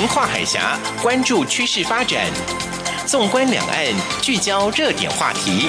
[0.00, 2.24] 横跨海峡，关注趋势发展。
[3.04, 3.84] 纵观两岸，
[4.22, 5.68] 聚焦热点话题。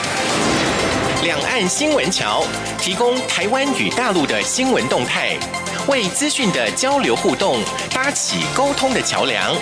[1.22, 2.42] 两岸新闻桥
[2.80, 5.38] 提供台湾与大陆的新闻动态，
[5.90, 7.62] 为资讯的交流互动
[7.94, 9.54] 搭起沟通的桥梁。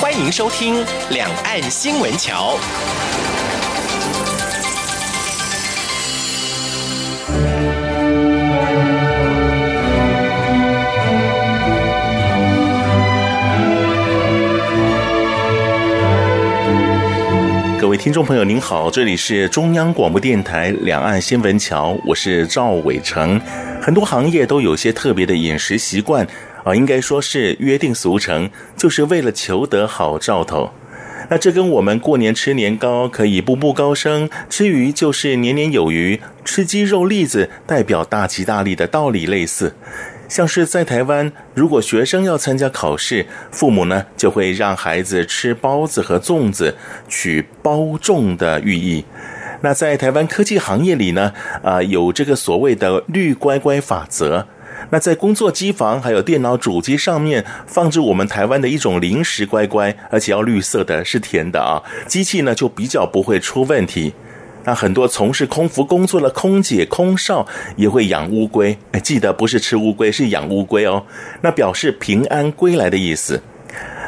[0.00, 2.58] 欢迎收听《两岸新闻桥》。
[17.92, 23.38] 各位听众朋友，您好，这里是中央广播电台两岸新闻桥，我是赵伟成。
[23.82, 26.26] 很多行业都有些特别的饮食习惯
[26.64, 30.70] 啊，应该说是约定俗成，就是为了求得好兆头。
[31.28, 39.74] 那这跟我们过年吃年糕可以步步高升，吃鱼就是年年有余，吃鸡肉栗子代表大吉大利的道理类似。
[40.32, 46.74] 像是在台湾，如果学生要参加考试，父母呢就会让孩子吃包子和粽子，
[47.06, 49.04] 取包粽的寓意。
[49.60, 54.46] 那在台湾科技行业里呢，啊、有这个所谓的绿乖乖法则。
[54.88, 64.14] 那在工作机房还有电脑主机上面放置我们台湾的一种零食乖乖，而且要绿色的，是甜的啊，机器呢就比较不会出问题。
[64.64, 67.46] 那很多从事空服工作的空姐、空少
[67.76, 71.04] 也会养乌龟，记得不是吃乌龟，是养乌龟哦。
[71.40, 73.42] 那表示平安归来的意思。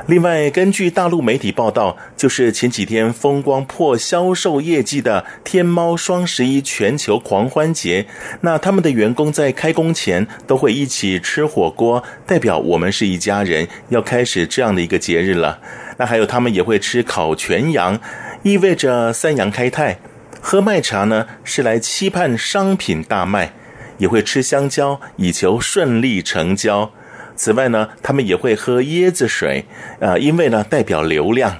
[0.07, 8.07] 另外，根据大陆媒体报道，就是前几天风光破销售业绩的天猫双十一全球狂欢节，
[8.43, 15.59] 那他们的员工在开工前都会一起吃火锅，代表我们是一家人，要开始这样的一个节日了。
[15.97, 17.99] 那还有他们也会吃烤全羊，
[18.43, 19.99] 意味着三羊开泰。
[20.47, 23.55] 喝麦茶呢，是来期盼商品大卖，
[23.97, 26.93] 也会吃香蕉，以求顺利成交。
[27.35, 29.65] 此外呢，他们也会喝椰子水，
[30.01, 31.57] 呃，因为呢代表流量。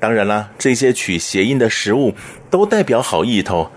[0.00, 2.12] 当然啦，这些取谐音的食物
[2.50, 3.70] 都代表好意头。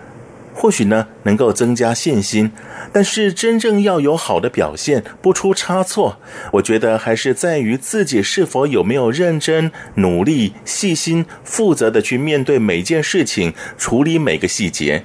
[0.60, 2.52] 或许呢，能够增加信心，
[2.92, 6.18] 但是真正要有好的表现，不出差错，
[6.54, 15.04] 我觉得还是在于自己是否有没有认真、努力、细心、负责的去面对每件事情，处理每个细节。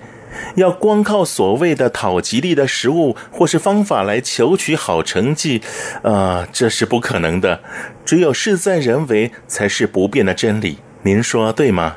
[0.54, 5.60] 要光靠所谓的讨吉利的食物或是方法来求取好成绩，
[6.02, 7.60] 呃，这是不可能的。
[8.06, 10.78] 只有事在人为，才是不变的真理。
[11.02, 11.96] 您说对吗？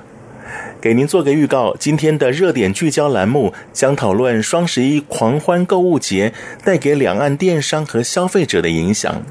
[0.85, 6.31] 给您做个预告，今天的热点聚焦栏目将讨论双十一狂欢购物节
[6.63, 9.23] 带给两岸电商和消费者的影响。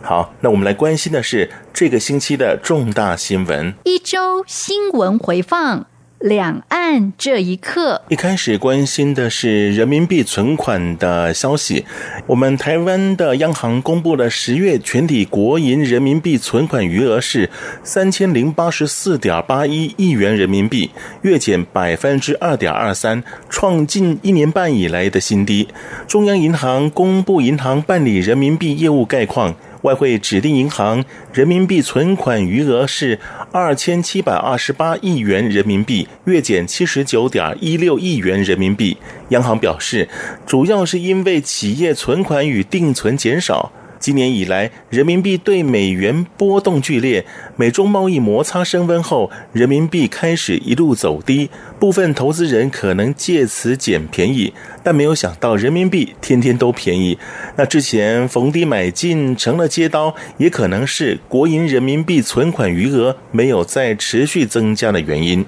[0.00, 3.74] 好，那我们来关心的是这个星期的重大新闻。
[3.82, 5.88] 一周新闻回放。
[6.20, 11.84] 两岸这一刻，一开始关心的是人民币存款的消息。
[12.26, 17.48] 我们台湾的央行公布了十月全体国营人民币存款余额是
[17.84, 20.90] 三千零八十四点八一亿元人民币，
[21.22, 25.68] 月减百分之二点二三，创近一年半以来的新低。
[26.08, 29.54] 中央银行公布银行办理人民币业务概况。
[29.82, 33.18] 外汇指定银行人民币存款余额是
[33.52, 38.96] 二千七百二十八亿元人民币，月减七十九点一六亿元人民币。
[39.28, 40.08] 央行表示，
[40.46, 43.72] 主要是因为企业存款与定存减少。
[43.98, 47.24] 今年以来，人民币对美元波动剧烈，
[47.56, 57.18] 美中贸易摩擦升温后，人民币开始一路走低，部分投资人可能借此捡便宜，但没有想到人民币天天都便宜。
[57.56, 65.44] 那之前逢低买进成了接刀，也可能是国营人民币存款余额没有再持续增加的原因。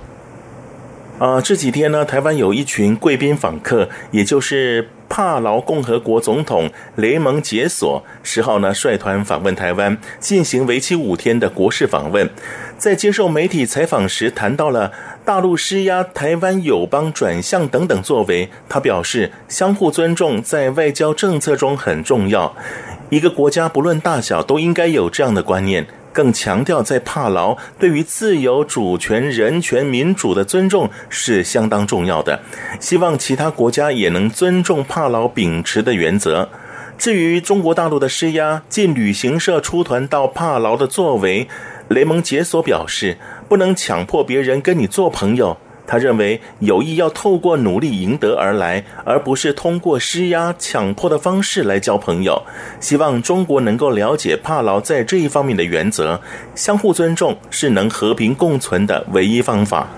[1.19, 12.31] 啊，这几天呢，台湾有一群贵宾访客，也就是帕劳共和国总统雷蒙杰索，十号呢率团访问台湾，进行为期五天的国事访问。
[12.79, 14.93] 在接受媒体采访时，谈到了
[15.25, 22.55] 大陆施压台湾友邦转向等等作为，他表示，相互尊重在外交政策中很重要，
[23.11, 25.87] 一个国家不论大小都应该有这样的观念。
[26.13, 32.41] 更强调，在帕劳对于自由、主权、人权、民主的尊重是相当重要的。
[32.81, 36.49] 希望其他国家也能尊重帕劳秉持的原则。
[36.99, 41.49] 至于中国大陆的施压，进旅行社出团到帕劳的作为，
[41.89, 43.17] 雷蒙杰索表示，
[43.49, 45.57] 不能强迫别人跟你做朋友。
[45.91, 52.41] 他认为友谊要透过努力赢得而来，而不是通过施压、强迫的方式来交朋友。
[52.79, 56.21] 希望中国能够了解帕劳在这一方面的原则，
[56.55, 59.89] 相互尊重是能和平共存的唯一方法。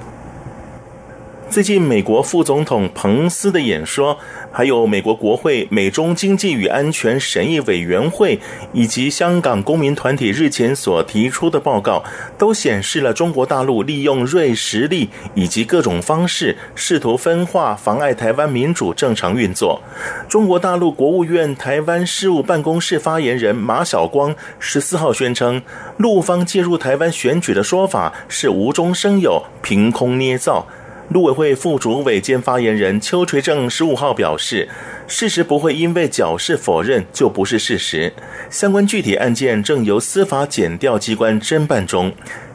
[1.53, 4.19] 最近美国副总统彭斯的演说，
[4.51, 8.41] 还有美国国会美中经济与安全审议委员会
[8.73, 12.03] 以及香港公民团体日前所提出的报告，
[12.39, 19.79] 都显示了中国大陆利用锐实力以及各种方式试图分化、妨碍台湾民主正常运作。
[20.27, 25.61] 中国大陆国务院台湾事务办公室发言人马晓光十四号宣称，
[25.99, 30.67] 陆方介入台湾选举的说法是无中生有、凭空捏造。
[31.13, 34.67] 陆委会副主委兼发言人邱垂正十五号表示，
[35.07, 38.11] 事实不会因为矫饰否认就不是事实。
[38.49, 42.11] 相关具体案件正由司法检调机关侦办中。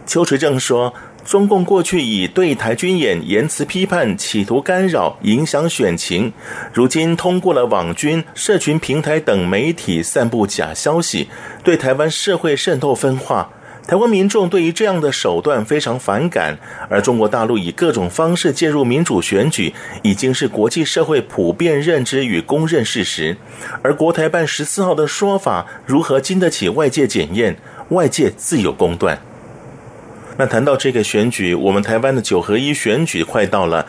[0.07, 0.91] 邱垂正说，
[1.23, 6.33] 中共过去以对台军演言辞批判，企图干扰影响选情，
[6.73, 11.29] 如今通过了网军、社群平台等媒体散布假消息，
[11.63, 13.51] 对台湾社会渗透分化。
[13.87, 16.57] 台湾民众对于这样的手段非常反感，
[16.89, 19.73] 而中国大陆以各种方式介入民主选举，
[20.03, 23.37] 已经是国际社会普遍认知与公认事实。
[23.81, 27.55] 而国台办十四号的说法如何经得起外界检验？
[27.89, 29.17] 外界自有公断。
[30.35, 33.87] 那谈到这个选举，我们台湾的九合一选举快到了。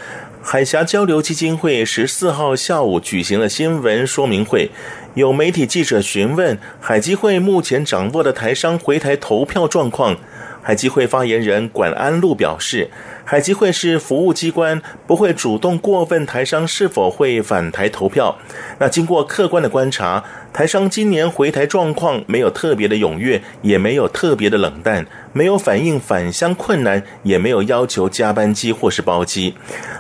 [0.50, 4.70] 海峡交流基金会十四号下午举行了新闻说明会，
[5.12, 10.16] 有媒体记者询问海基会目前掌握的台商回台投票状况。
[10.62, 12.90] 海基会发言人管安禄表示，
[13.24, 18.38] 海基会是服务机关，不会主动过问台商是否会返台投票。
[18.78, 25.06] 那经过客观的观察，台商今年回台状况没有特别的踊跃，也没有特别的冷淡，
[25.38, 29.54] 没有反映返乡困难，也没有要求加班机或是包机。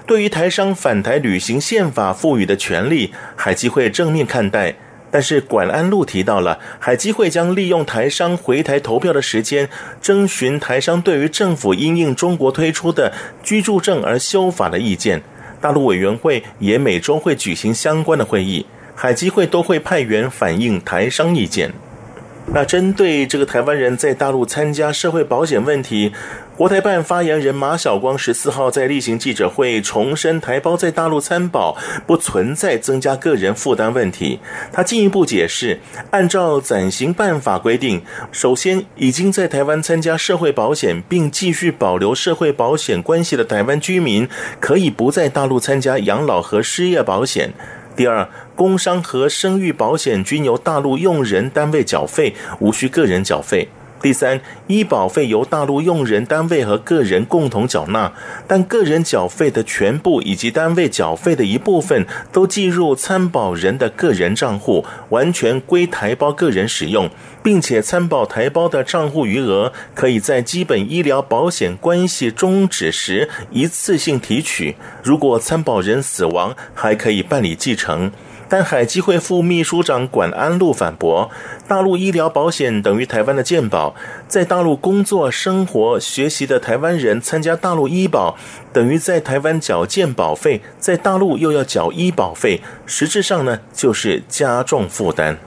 [0.04, 4.74] 对于台商返台履行宪法赋予的权利，海基会正面看待。
[5.12, 9.68] 但是管安禄提到了，海基会将利用台商回台投票的时间，
[10.02, 13.12] 征询台商对于政府因应中国推出的
[13.44, 15.22] 居住证而修法的意见。
[15.60, 21.72] 大陆委员会也每周会举行相关的会议，海基会都会派员反映台商意见。
[22.50, 26.12] 那针对这个台湾人在大陆参加社会保险问题，
[26.56, 34.40] 国台办发言人马晓光十四号在例行记者会重申，台胞在大陆参保不存在增加个人负担问题。
[34.72, 35.78] 他进一步解释，
[36.10, 38.02] 按照暂行办法规定，
[38.32, 44.26] 首先已经在台湾参加社会保险并继续保留社会保险关系的台湾居民，
[44.58, 47.52] 可以不在大陆参加养老和失业保险。
[47.98, 53.66] 第二，工伤和生育保险均由大陆用人单位缴费，无需个人缴费。
[54.00, 58.12] 第三，医保费由大陆用人单位和个人共同缴纳，
[58.46, 67.10] 但个人缴费的全部以及单位缴费的一部分都计入参保人的个人账户，完全归台胞个人使用，
[67.42, 78.12] 并且参保台胞的账户余额可以在基本医疗保险关系终止时一次性提取，如果参保人死亡，还可以办理继承。
[78.48, 81.30] 但海基会副秘书长管安禄反驳，
[81.66, 83.94] 大陆医疗保险等于台湾的健保，
[84.26, 88.36] 在大陆工作、生活、学习的台湾人参加大陆医保，
[88.72, 95.38] 等于在台湾缴健保费，在大陆又要缴医保费，实质上呢就是加重负担。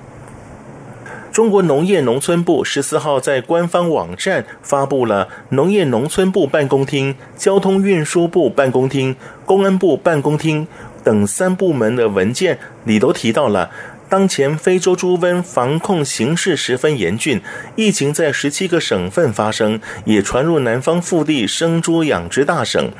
[1.32, 9.16] 中国农业农村部十四号在官方网站发布了农业农村部办公厅、交通运输部办公厅、
[9.46, 10.68] 公安部办公厅。
[11.04, 13.72] 等三部门的文件里都提到了，
[14.10, 17.42] 当前非洲猪瘟防控形势十分严峻，
[17.76, 22.92] 疫情在十七个省份发生，也传入南方腹地生猪养殖大省。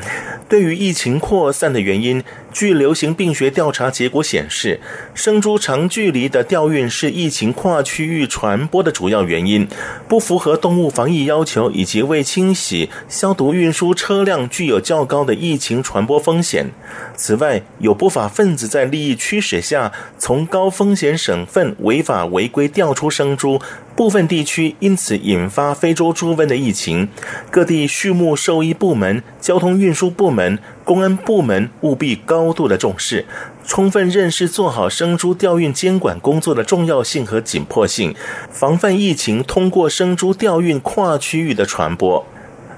[0.48, 4.80] 对于疫情扩散的原因，据流行病学调查结果显示，
[5.14, 9.68] 生猪长距离的调运是疫情跨区域传播的主要原因，
[10.08, 16.68] 不符合动物防疫要求以及未清洗、消毒运输车辆具有较高的疫情传播风险。
[17.16, 23.62] 此外，有不法分子在利益驱使下，从高风险省份违法违规调出生猪。
[23.94, 27.08] 部分地区因此引发非洲猪瘟的疫情，
[27.52, 30.58] 各地畜牧兽医部门、交通运输部门、
[30.92, 33.26] 公安部门务必高度的重视，
[33.66, 38.14] 充分认识做好生猪调运监管工作的重要性和紧迫性，
[38.52, 42.26] 防范疫情通过生猪调运跨区域的传播。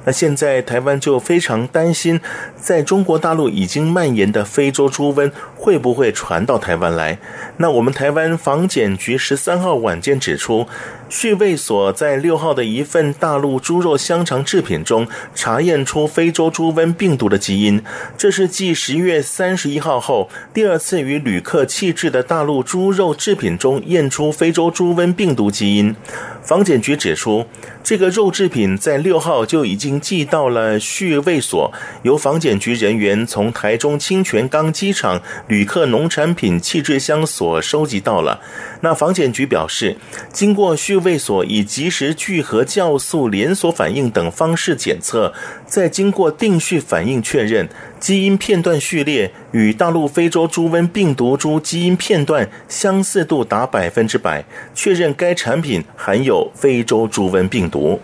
[0.05, 2.22] 那现在台湾就非常担心，
[2.63, 7.20] 在中国大陆已经蔓延的非洲猪瘟会不会传到台湾来？
[7.58, 10.65] 那我们台湾防检局十三号晚间指出，
[11.10, 15.05] 畜卫所在六号的一份大陆猪肉香肠制品中
[15.36, 17.84] 查验出非洲猪瘟病毒的基因，
[18.17, 25.93] 这是继十一月三十一号后第二次与旅客弃置的大陆猪肉制品中验出非洲猪瘟病毒基因。
[26.41, 27.46] 防检局指出，
[27.82, 38.39] 这个肉制品在六号就已经寄到了畜卫所，由防检检局人员从台中清泉岗机场旅客农产品弃置箱所收集到了。
[38.81, 39.98] 那防检局表示，
[40.31, 45.33] 经过序位所以及时聚合酵素连锁反应等方式检测，
[45.65, 47.67] 再经过定序反应确认，
[48.00, 54.45] 基因片段序列与大陆非洲猪瘟病毒株基因片段相似度达百分之百，
[54.75, 58.00] 确认该产品含有非洲猪瘟病毒。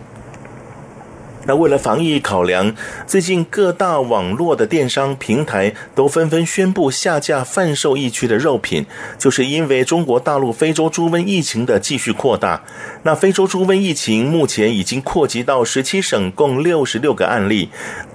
[1.50, 2.72] 那为了防疫考量，
[3.08, 8.86] 最近各大网络的电商平台都纷纷宣布下架贩售疫区的肉品，
[9.18, 12.62] 就是因为中国大陆非洲猪瘟疫情的继续扩大。
[13.02, 17.68] 那非洲猪瘟疫情目前已经扩及到十七省，共六十六个案例。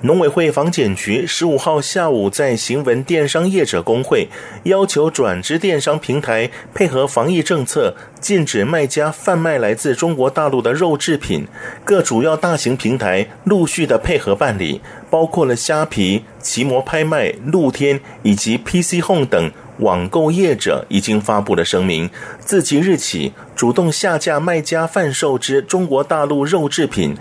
[0.03, 4.29] 农委会防检局十五号下午在行文电商业者工会
[4.63, 11.45] 要求转职电商平台配合防疫政策，禁止卖家贩卖来自中国大陆的肉制品。
[11.83, 27.15] 各主要大型平台陆续的配合办理，包括了虾皮、奇摩拍卖、露天以及 PC Home 等网购业者已经发布了声明，自即日起主动下架卖家贩售之中国大陆肉制品。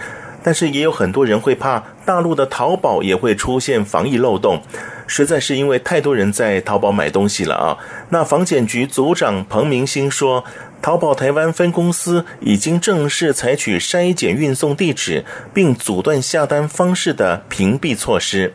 [0.45, 4.63] 但是也有很多人会怕大陆的淘宝也会出现防疫漏洞，
[5.07, 7.79] 实在是因为太多人在淘宝买东西了啊。
[8.11, 10.45] 那房检局组长彭明星说，
[10.83, 15.25] 淘宝台湾分公司已经正式采取筛检运送地址
[15.55, 18.53] 并阻断下单方式的屏蔽措施。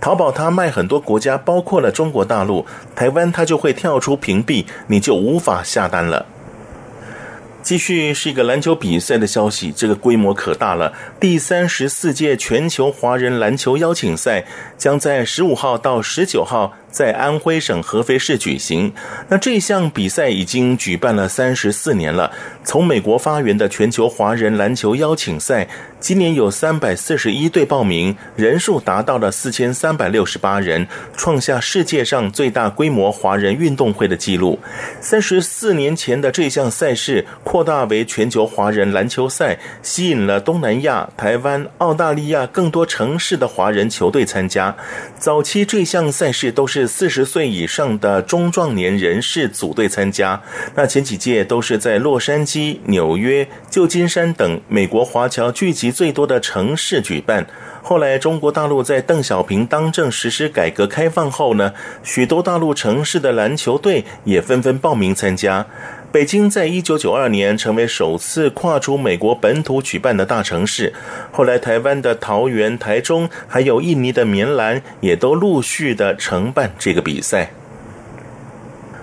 [0.00, 6.24] 淘宝它卖很多国家，包括了中国大陆、台湾，它就会跳出屏蔽，你就无法下单了。
[7.62, 10.92] 继续是一个篮球比赛的消息，这个规模可大了。
[11.20, 14.44] 第三十四届全球华人篮球邀请赛
[14.76, 18.92] 将在十五号到十九号在安徽省合肥市举行。
[19.28, 22.30] 那这项比赛已经举办了三十四年了。
[22.62, 25.66] 从美国发源的全球华人篮球邀请赛，
[25.98, 34.60] 今年有三百四十一队报名，人数达到了四千三百六十八人，创下世界上最大规模华人运动会的纪录。
[35.00, 44.76] 三十四年前的这项赛事扩大为全球华人篮球赛，吸引了东南亚、台湾、澳大利亚更多城市的华人球队参加。
[45.18, 50.42] 早期这项赛事都是四十岁以上的中壮年人士组队参加，
[50.74, 57.46] 那前几届都是在洛杉矶、纽约、旧金山等美国华侨聚集最多的城市举办。
[57.84, 61.74] 后来，中国大陆在邓小平当政实施改革开放后呢，
[62.04, 65.66] 许多大陆城市的篮球队也纷纷报名参加。
[66.12, 70.92] 北京在一九九二年成为首次跨出美国本土举办的大城市。
[71.32, 77.50] 后来，台湾的桃园、台中，还有印尼的棉兰，也都陆续的承办这个比赛。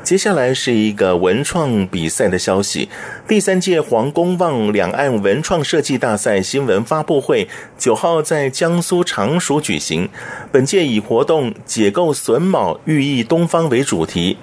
[0.01, 2.89] 接下来是一个文创比赛的消息。
[3.27, 10.09] 第三届黄公望两岸文创设计大赛新闻发布会九号在江苏常熟举行。
[10.51, 14.37] 本届以活动“解构榫卯，寓意东方”为主题。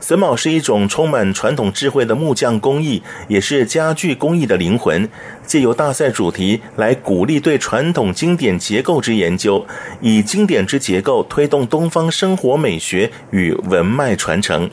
[0.00, 5.08] 榫卯是一种充满传统智慧的木匠工艺，也是家具工艺的灵魂。
[5.48, 9.66] 借由大赛主题来鼓励对传统经典结构之研究，
[10.02, 14.70] 以经典之结构推动东方生活美学与文脉传承。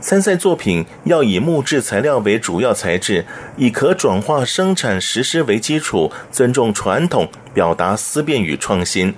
[0.00, 3.24] 参赛作品要以木质材料为主要材质，
[3.56, 9.14] 以可转化生产实施为基础，尊重传统，表达思辨与创新。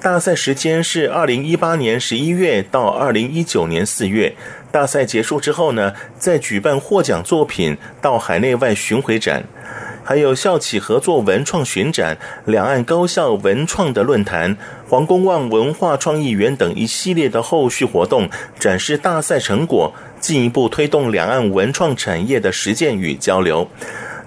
[0.00, 4.34] 大赛时间是二零一八年十一月到二零一九年四月。
[4.70, 9.44] 大赛结束之后呢，再举办获奖作品到海内外巡回展。
[10.04, 14.56] 还有校企合作文创巡展、两岸高校文创的论坛、
[14.88, 18.28] 黄公望文化创意园等一系列的后续活动，
[18.58, 23.68] 展示大赛成果，进一步推动两岸文创产业的实践与交流。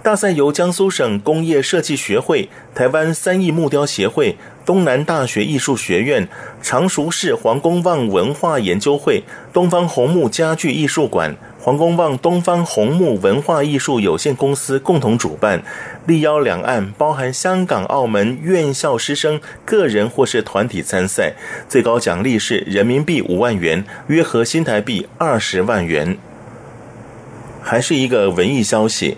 [0.01, 6.27] 大赛由江苏省工业设计学会、台湾三义木雕协会、东南大学艺术学院、
[6.61, 11.35] 常熟市黄公望文化研究会、东方红木家具艺术馆。
[11.65, 15.63] 黄公望东方红木文化艺术有限公司共同主办，
[16.05, 21.33] 力邀两岸包含香港、澳门院校师生个人或是团体参赛，
[21.67, 26.15] 最高奖励是人民币五万元，约合新台币二十万元。
[27.63, 29.17] 还是一个文艺消息。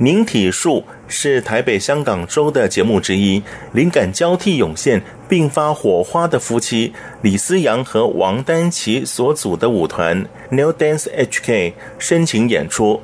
[0.00, 13.00] 凝体术是台北香港周的节目之一，灵感交替涌现，并发火花的夫妻李思阳和王丹琪所组的舞团 New Dance HK 深情演出。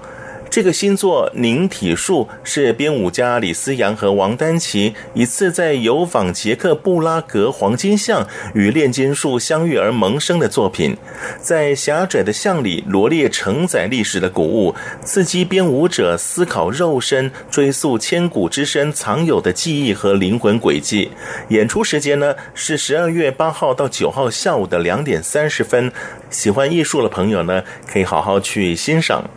[0.55, 10.97] 这个新作《凝体术》是编舞家李思阳和王丹琪一次在游访捷克布拉格黄金巷与炼金术相遇而萌生的作品，
[11.41, 21.11] 在狭窄的巷里罗列承载历史的古物，刺激编舞者思考肉身，追溯千古之身藏有的记忆和灵魂轨迹。
[21.49, 25.91] 演出时间呢是十二月八号到九号下午的两点三十分，
[26.31, 27.61] 喜欢艺术的朋友呢
[27.93, 29.29] 可以好好去欣赏。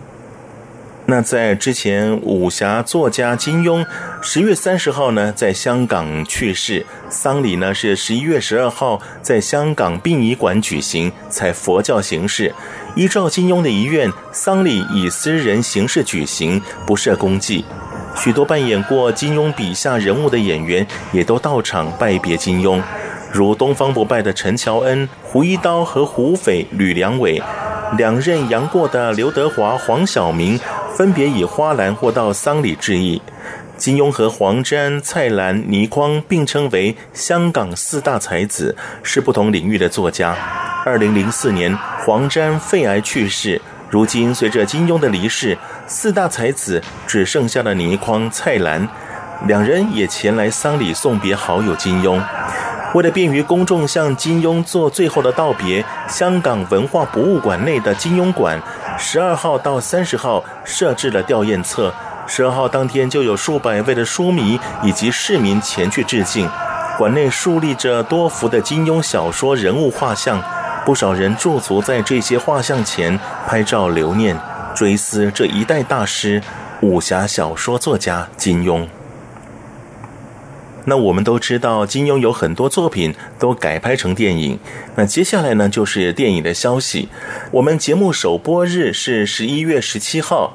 [1.10, 3.86] 那在之前，武侠作家金庸
[4.22, 12.54] 十月三十号呢，在香港去世，丧礼呢是十一月十二号在香港殡仪馆举行，采佛教形式。
[12.94, 17.64] 依照金庸的遗愿，丧礼以私人形式举行，不设公祭。
[18.14, 22.82] 许多扮演过金庸笔下人物的演员也都到场拜别金庸，
[23.32, 27.42] 如东方不败的陈乔恩、胡一刀和胡斐吕良伟，
[27.96, 30.60] 两任杨过的刘德华、黄晓明。
[30.98, 33.22] 分别以花篮或到丧礼致意。
[33.78, 40.36] 金庸和黄沾、蔡澜、倪匡并称为香港四大才子，是不同领域的作家。
[40.84, 43.62] 二零零四年，黄沾肺癌去世。
[43.92, 48.90] 如今随着金庸的离世，四大才子只剩下了倪匡、蔡澜，
[49.46, 52.20] 两人也前来丧礼送别好友金庸。
[52.94, 58.60] 为了便于公众向金庸做最后的道别，香港文化博物馆内的金庸馆。
[58.98, 61.94] 十二号到三十号设置了吊唁册，
[62.26, 66.50] 十二号当天就有数百位的书迷以及市民前去致敬。
[66.98, 70.42] 馆内竖立着多幅的金庸小说人物画像，
[70.84, 74.36] 不少人驻足在这些画像前拍照留念，
[74.74, 76.42] 追思这一代大师——
[76.82, 78.88] 武侠小说作家金庸。
[80.90, 84.58] 那我们都知道，金庸有很多作品都改拍成电影。
[84.96, 87.10] 那接下来呢，就是电影的消息。
[87.52, 90.54] 我们节目首播日是十一月十七号，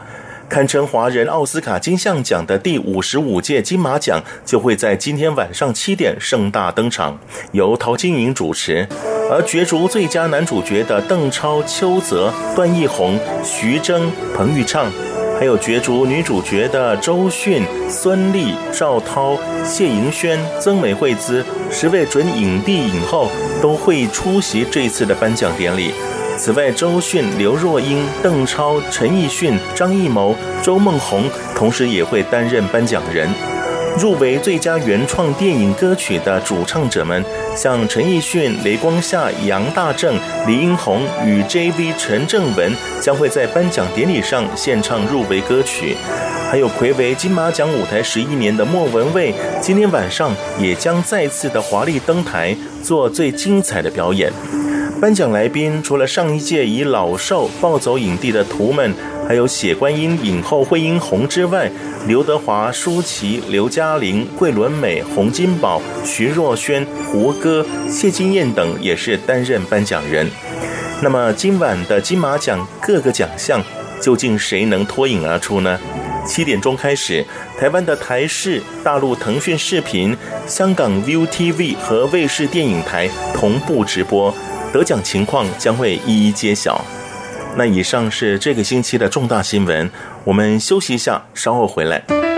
[0.48, 7.18] 堪称华人奥斯卡金像奖的第五十五届金马奖就会在今天晚上七点盛大登场，
[7.52, 8.88] 由陶晶莹主持。
[9.30, 14.90] 而角逐最佳男主角的邓超、邱泽、段奕宏、徐峥、彭昱畅。
[15.42, 23.28] 还有角逐女主角的周迅、孙俪、赵涛、谢盈萱、曾美惠孜十位准影帝影后
[23.61, 25.90] 都会出席这次的颁奖典礼。
[26.38, 33.28] 此外，周迅、刘若英、邓超、陈奕迅、张艺谋、周梦红同时也会担任颁奖人。
[33.99, 45.95] 入围最佳原创电影歌曲的主唱者们，像陈奕迅、雷光夏、杨大正、李英宏与 JV 陈正文将会在颁奖典礼上献唱入围歌曲，
[46.50, 54.32] 还有睽违金马奖舞台十一年的莫文蔚，今天晚上也将再次的华丽登台，做最精彩的表演。
[55.00, 58.95] 颁奖来宾除了上一届以老少暴走影帝的图们。
[59.32, 61.66] 还有血观音影后惠英红之外，
[62.06, 70.30] 刘德华、舒淇、刘嘉玲、桂纶镁、洪金宝、徐若瑄、胡歌、谢金燕等也是担任颁奖人。
[71.02, 73.64] 那么今晚的金马奖各个奖项
[74.02, 75.80] 究竟谁能脱颖而出呢？
[76.26, 77.25] 七点钟开始，
[77.58, 80.14] 台湾的台视、大陆腾讯视频、
[80.47, 84.34] 香港 ViuTV 和卫视电影台同步直播，
[84.75, 86.84] 得奖情况将会一一揭晓。
[87.56, 89.91] 那以上是这个星期的重大新闻，
[90.25, 92.31] 我们休息一下，稍后回来。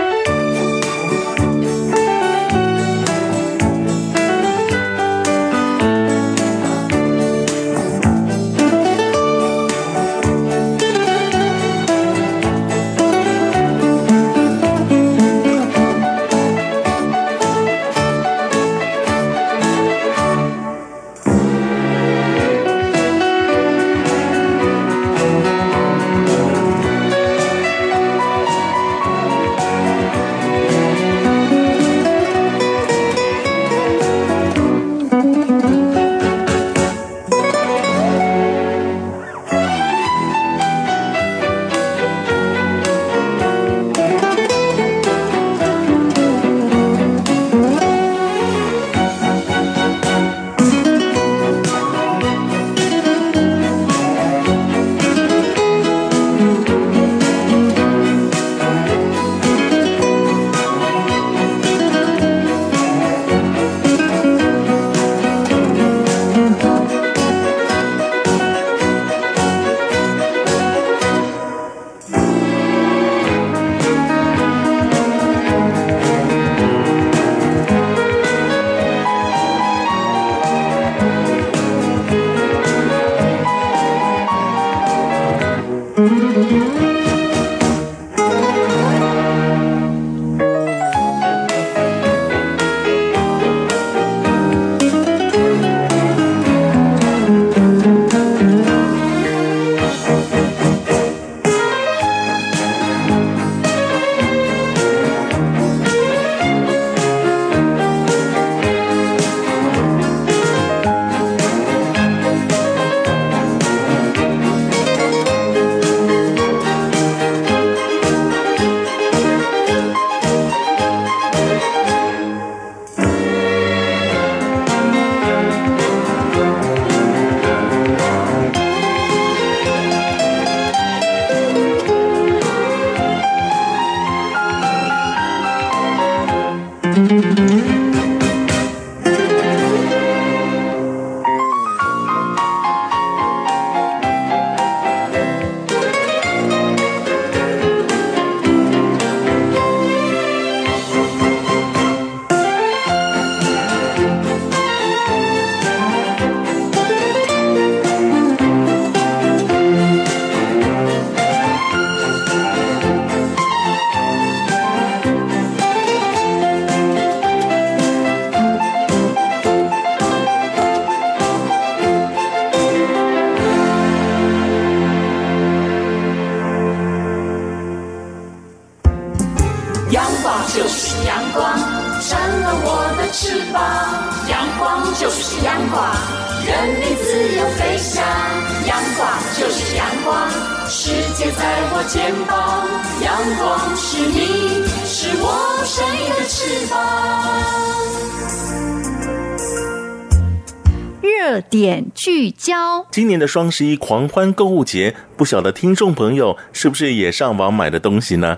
[201.95, 208.37] 聚焦，今年的双十一狂欢购物节，不晓得听众朋友是不是也上网买的东西呢？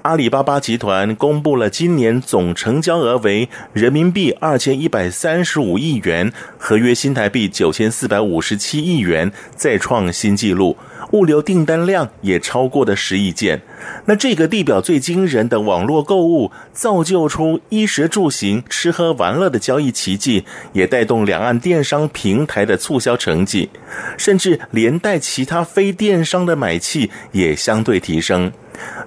[0.00, 10.74] 阿里巴巴集团公布了今年总成交额为人民币二千一百三十五亿元，合约新台币九千四百五十七亿元，再创新纪录。
[11.12, 13.62] 物流订单量也超过了十亿件。
[14.06, 23.70] 那这个地表最惊人的网络购物，造就出衣食住行、吃喝玩乐的交易奇迹，也带动两岸电商平台的促销成绩，
[24.16, 28.52] 甚至连带其他非电商的买气也相对提升。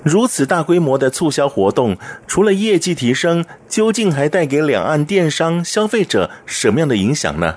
[0.04, 7.56] 如此大规模的促销活动，除了业绩提升，究竟还带给两岸电商消费者什么样的影响呢？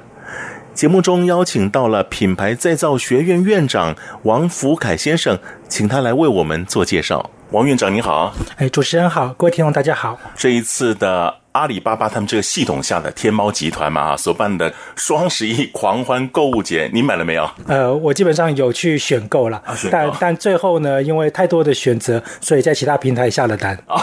[0.77, 5.39] 节目中邀请到了品牌再造学院院长王福凯先生，
[5.71, 7.31] 请他来为我们做介绍。
[7.53, 10.19] 王院长你好，哎，主持人好，各位听众大家好。
[10.37, 11.35] 这一次的。
[11.57, 17.51] 阿里巴巴他们这个系统下的天猫集团嘛，所办的双十一狂欢购物节，你买了没有？
[17.67, 23.75] 呃，我基本上有去选购了，啊、购但但最后呢，因为太多的选择，所以在其他平台下了单。
[23.87, 23.97] 啊、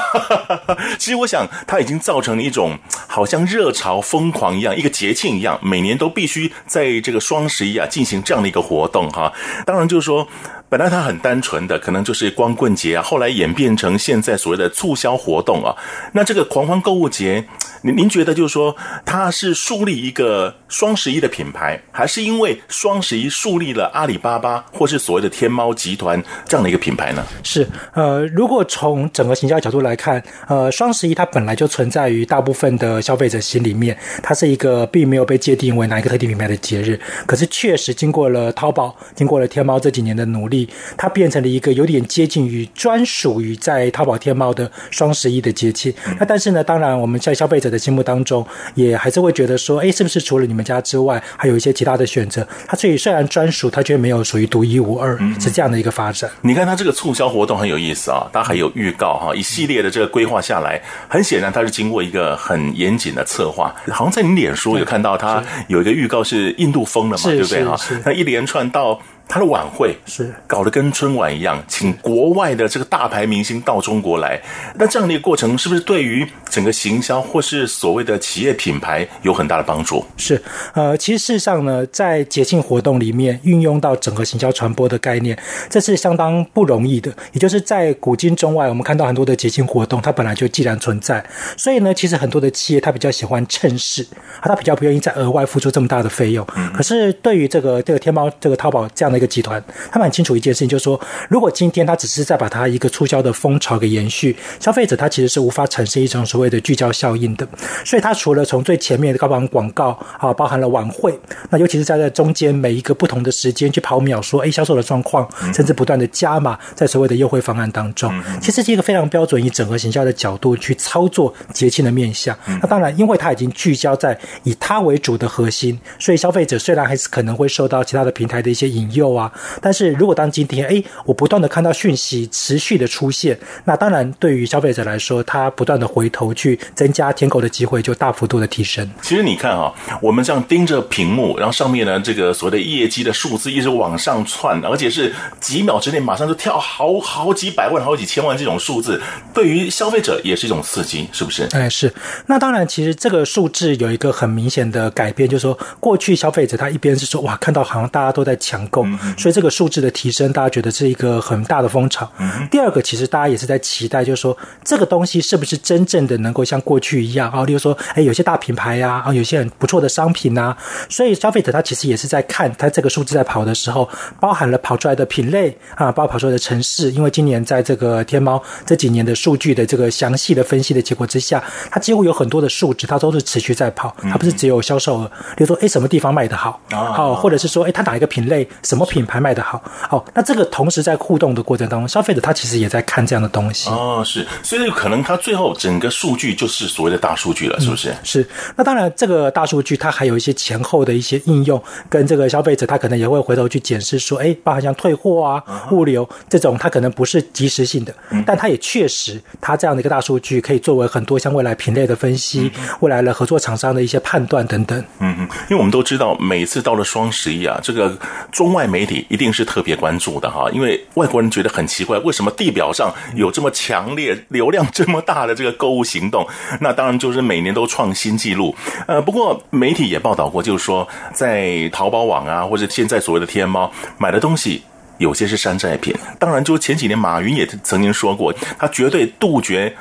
[0.97, 2.75] 其实我想，它已经造成了一种
[3.07, 9.31] 好像热潮疯狂一样，一个节庆一样，每年都必须在这个双十一啊进行这样的一个活动哈。
[9.63, 10.27] 当然就是说。
[10.73, 15.77] 本来它很单纯的，可能就是光棍节啊，后来演变成现在所谓的促销活动啊。
[16.13, 17.45] 那这个狂欢购物节，
[17.85, 27.23] 您您觉得就是说，它是树立一个双十一的品牌，还是因为双十一树立了阿里巴巴或是所谓的天猫集团这样的一个品牌呢？
[27.43, 36.99] 是，呃，如果从整个行销角度来看，呃，双十一它本来就存在于大部分的消费者心里面，它是一个并没有被界定为哪一个特定品牌的节日。
[37.25, 40.69] 可是确实经过了淘宝、经过了天猫这几年的努力。
[40.95, 45.93] 它变成了一个有点接近于专属于在淘宝天猫的双十一的节气。
[46.19, 52.47] 那但是呢，当然我们在消费者的心目当中，也还是会觉得说，哎，是不是除了你们家之外，还有一些其他的选择？
[52.67, 56.29] 它所以虽然专属，它却没有属于独一无二，是这样的一个发展。
[56.41, 63.73] 你看它这个促销活动很有意思啊，它还有预告哈，一系列的这个规划下来，很显然它是经过一个很严谨的策划。
[63.91, 67.75] 好像在你脸书有看到它有一个预告是印度风的嘛，对不对哈？
[68.05, 68.99] 那一连串到。
[69.33, 74.39] 他的晚会是搞得跟春晚一样，请国外的这个大牌明星到中国来。
[74.75, 80.05] 那这样的一个过程，是不是对于整个行销或是所谓的企业品牌有很大的帮助？
[80.17, 80.39] 是，
[80.75, 85.35] 呃，其实事实上呢，在节庆活动里面运用到整个行销传播的概念，
[85.67, 87.11] 这是相当不容易的。
[87.31, 91.25] 也就是在古今中外，我们看到很多的节庆活动，它本来就既然存在，
[91.57, 94.05] 所以呢，其实很多的企业它比较喜欢趁势，
[94.43, 96.45] 它比较不愿意再额外付出这么大的费用。
[96.55, 96.71] 嗯。
[96.73, 99.22] 可是对于这个这个天猫、这个淘宝这样的。
[99.23, 107.47] 个集团，他们很清楚一件事情，就是说，如果今天他只是在把它一个促销的风潮给延续，消费者他其实是无法产生一种所谓的聚焦效应的。
[107.85, 111.17] 所以，他除了从最前面的高榜广告啊，包含了晚会，
[111.49, 122.37] 那尤其是在在中间每一个不同的时间去跑秒，说哎销售的状况，甚至不断的加码在所谓的优惠方案当中，其实是一个非常标准以整合行销的角度去操作节庆的面向。
[122.61, 129.02] 那当然，因为它已经聚焦在以它为主的核心，所以消费者虽然还是可能会受到其他的平台的一些引诱。
[129.11, 129.31] 啊！
[129.61, 138.89] 但是如果当今天哎，我不断的看到讯息持续的出现，那当然对于消费者来说，他不断的回头去增加添购的机会就大幅度的提升。
[139.01, 149.01] 其实你看哈，我们这样盯着屏幕，然后上面呢这个所谓的业绩的数字一直往上窜，而且是几秒之内马上就跳好好几百万、好几千万这种数字，
[149.33, 151.47] 对于消费者也是一种刺激，是不是？
[151.51, 151.91] 哎，是。
[152.27, 158.85] 那当然，其实这个数字有一个很明显的改变，就是说过去消费者他一边是说哇，看到好像大家都在抢购。
[159.01, 162.09] 嗯所以这个数字的提升，大家觉得是一个很大的风潮。
[162.51, 167.43] 第二个，其实大家也是在期待，就是说这个东西是不是真正的能够像过去一样啊？
[167.45, 170.55] 例如说，哎，有些大品牌呀，啊，有些很不错的商品呐。
[170.89, 173.87] 所以消费者他其实也是在看他这个数字在跑的时候，
[174.19, 176.91] 包含了跑出来的品类啊，包括跑出来的城市。
[176.91, 185.11] 因为今年在这个天猫这几年的数据的这个详细的分析的结果之下，它几乎有很多的数值，它都是持续在跑，它不是只有销售额。
[185.35, 186.59] 比如说，哎，什么地方卖得好？
[186.71, 188.82] 哦，或者是说，哎，它哪一个品类什么？
[188.83, 189.61] 么品牌卖的好？
[189.89, 193.69] 好，那这个同时在互动的过程当中，消费者他其实也在看这样的东西。
[193.69, 197.89] 哦，是，所以可能他最后整个数据就是所谓的大数据了，是不是？
[197.91, 198.29] 嗯、是。
[198.55, 207.93] 那当然，这个大数据它还有一些前后的一些应用，跟这个消费者他可能也会回头去检视说，哎，包含像退货啊、物流这种，它可能不是即时性的，
[208.25, 214.77] 但它也确实，它这样的一个大数据可以作为很多像未来品类的分析，未来的合作厂商的一些判断等等。
[214.99, 217.95] 嗯嗯，因为我们都知道，每次到了双十一啊，这个
[218.31, 226.27] 中外媒体一定是特别关注的哈，因为外国人觉得很奇怪，为什么地表上有这么强烈、流量这么大的这个购物行动？
[226.59, 228.55] 那当然就是每年都创新纪录。
[228.87, 234.63] 呃，不过媒体也报道过，就是说在淘宝网啊，或者现在所谓的天猫买的东西，
[234.97, 235.93] 有些是山寨品。
[236.17, 239.71] 当然，就前几年马云也曾经说过，他绝对杜绝。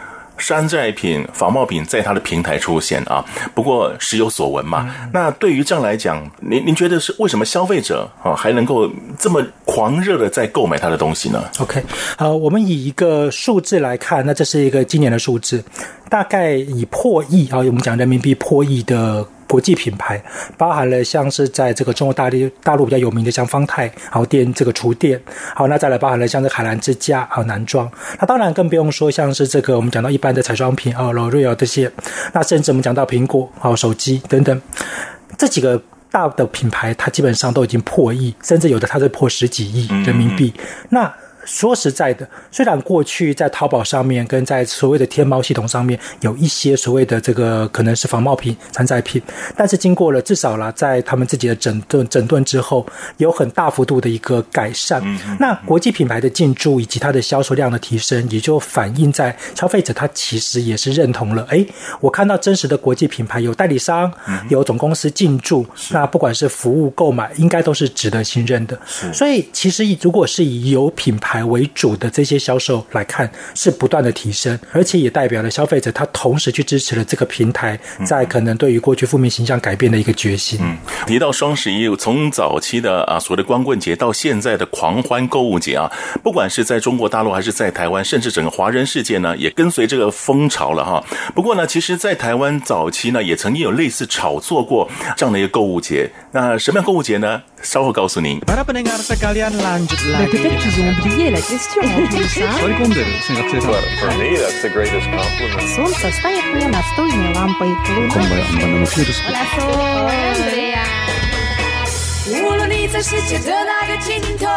[0.42, 3.24] 山寨品、仿冒品在它的平台出现啊，
[3.54, 4.92] 不过时有所闻嘛。
[5.12, 11.80] 那对于这样来讲，您您觉得是为什么消费者啊还能够这么狂热的在购买它的东西呢？OK，
[12.18, 15.62] 好，我们以一个数字来看，那这是一个今年的数字，
[16.10, 19.24] 大概以破亿啊，我们讲人民币破亿的。
[19.52, 20.18] 国际品牌
[20.56, 25.20] 包含了像是在这个中国大陆大陆比较有名的像方太好店这个厨电，
[25.54, 27.86] 好，那再来包含了像是海澜之家啊男装，
[28.18, 31.92] 那当然更不用说像是这个我们讲到一般的彩妆品啊罗瑞尔这些，
[32.32, 34.58] 那甚至我们讲到苹果啊手机等等，
[35.36, 40.54] 这几个大的品牌它基本上都已经破亿，甚至有的它是破十几亿人民币，
[40.88, 41.12] 那。
[41.44, 49.20] 说实在的，虽然过去在淘宝上面跟在所谓的天猫系统上面有一些所谓的这个可能是仿冒品、山寨品，
[49.56, 55.02] 但是经过了至少啦，在他们自己的整顿整顿之后，有很大幅度的一个改善。
[55.38, 61.46] 那国际品牌的进驻以及它的销售量的提升，也就反映在消费者他其实也是认同了。
[61.50, 61.64] 哎，
[62.00, 64.12] 我看到真实的国际品牌有代理商，
[64.48, 68.78] 有总公司进驻，那不管是服务购买，应该都是值得信任的。
[69.12, 80.58] 所以其实如果是以有品牌牌为主的这些销售来看，是不断的提升，而且也代表了消费者他同时去支持了这个平台在可能对于过去负面形象改变的一个决心。
[80.62, 85.90] 嗯，提到双十一，从早期的啊所谓的光棍节到现在的狂欢购物节啊，
[86.22, 91.02] 不管是在中国大陆还是在台湾，甚至整个华人世界呢，也跟随这个风潮了哈。
[91.34, 96.10] 不过呢，其实，在台湾早期呢，也曾经有类似炒作过这样的一个购物节。
[96.34, 97.42] 那什么样购物节呢？
[97.62, 98.40] 稍后告诉您。
[98.40, 98.46] 无
[112.54, 114.48] 论你在世界的哪个尽头，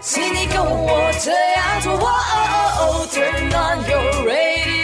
[0.00, 1.98] 请你跟我这样做。
[3.10, 4.79] Turn on your radio.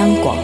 [0.00, 0.34] 央广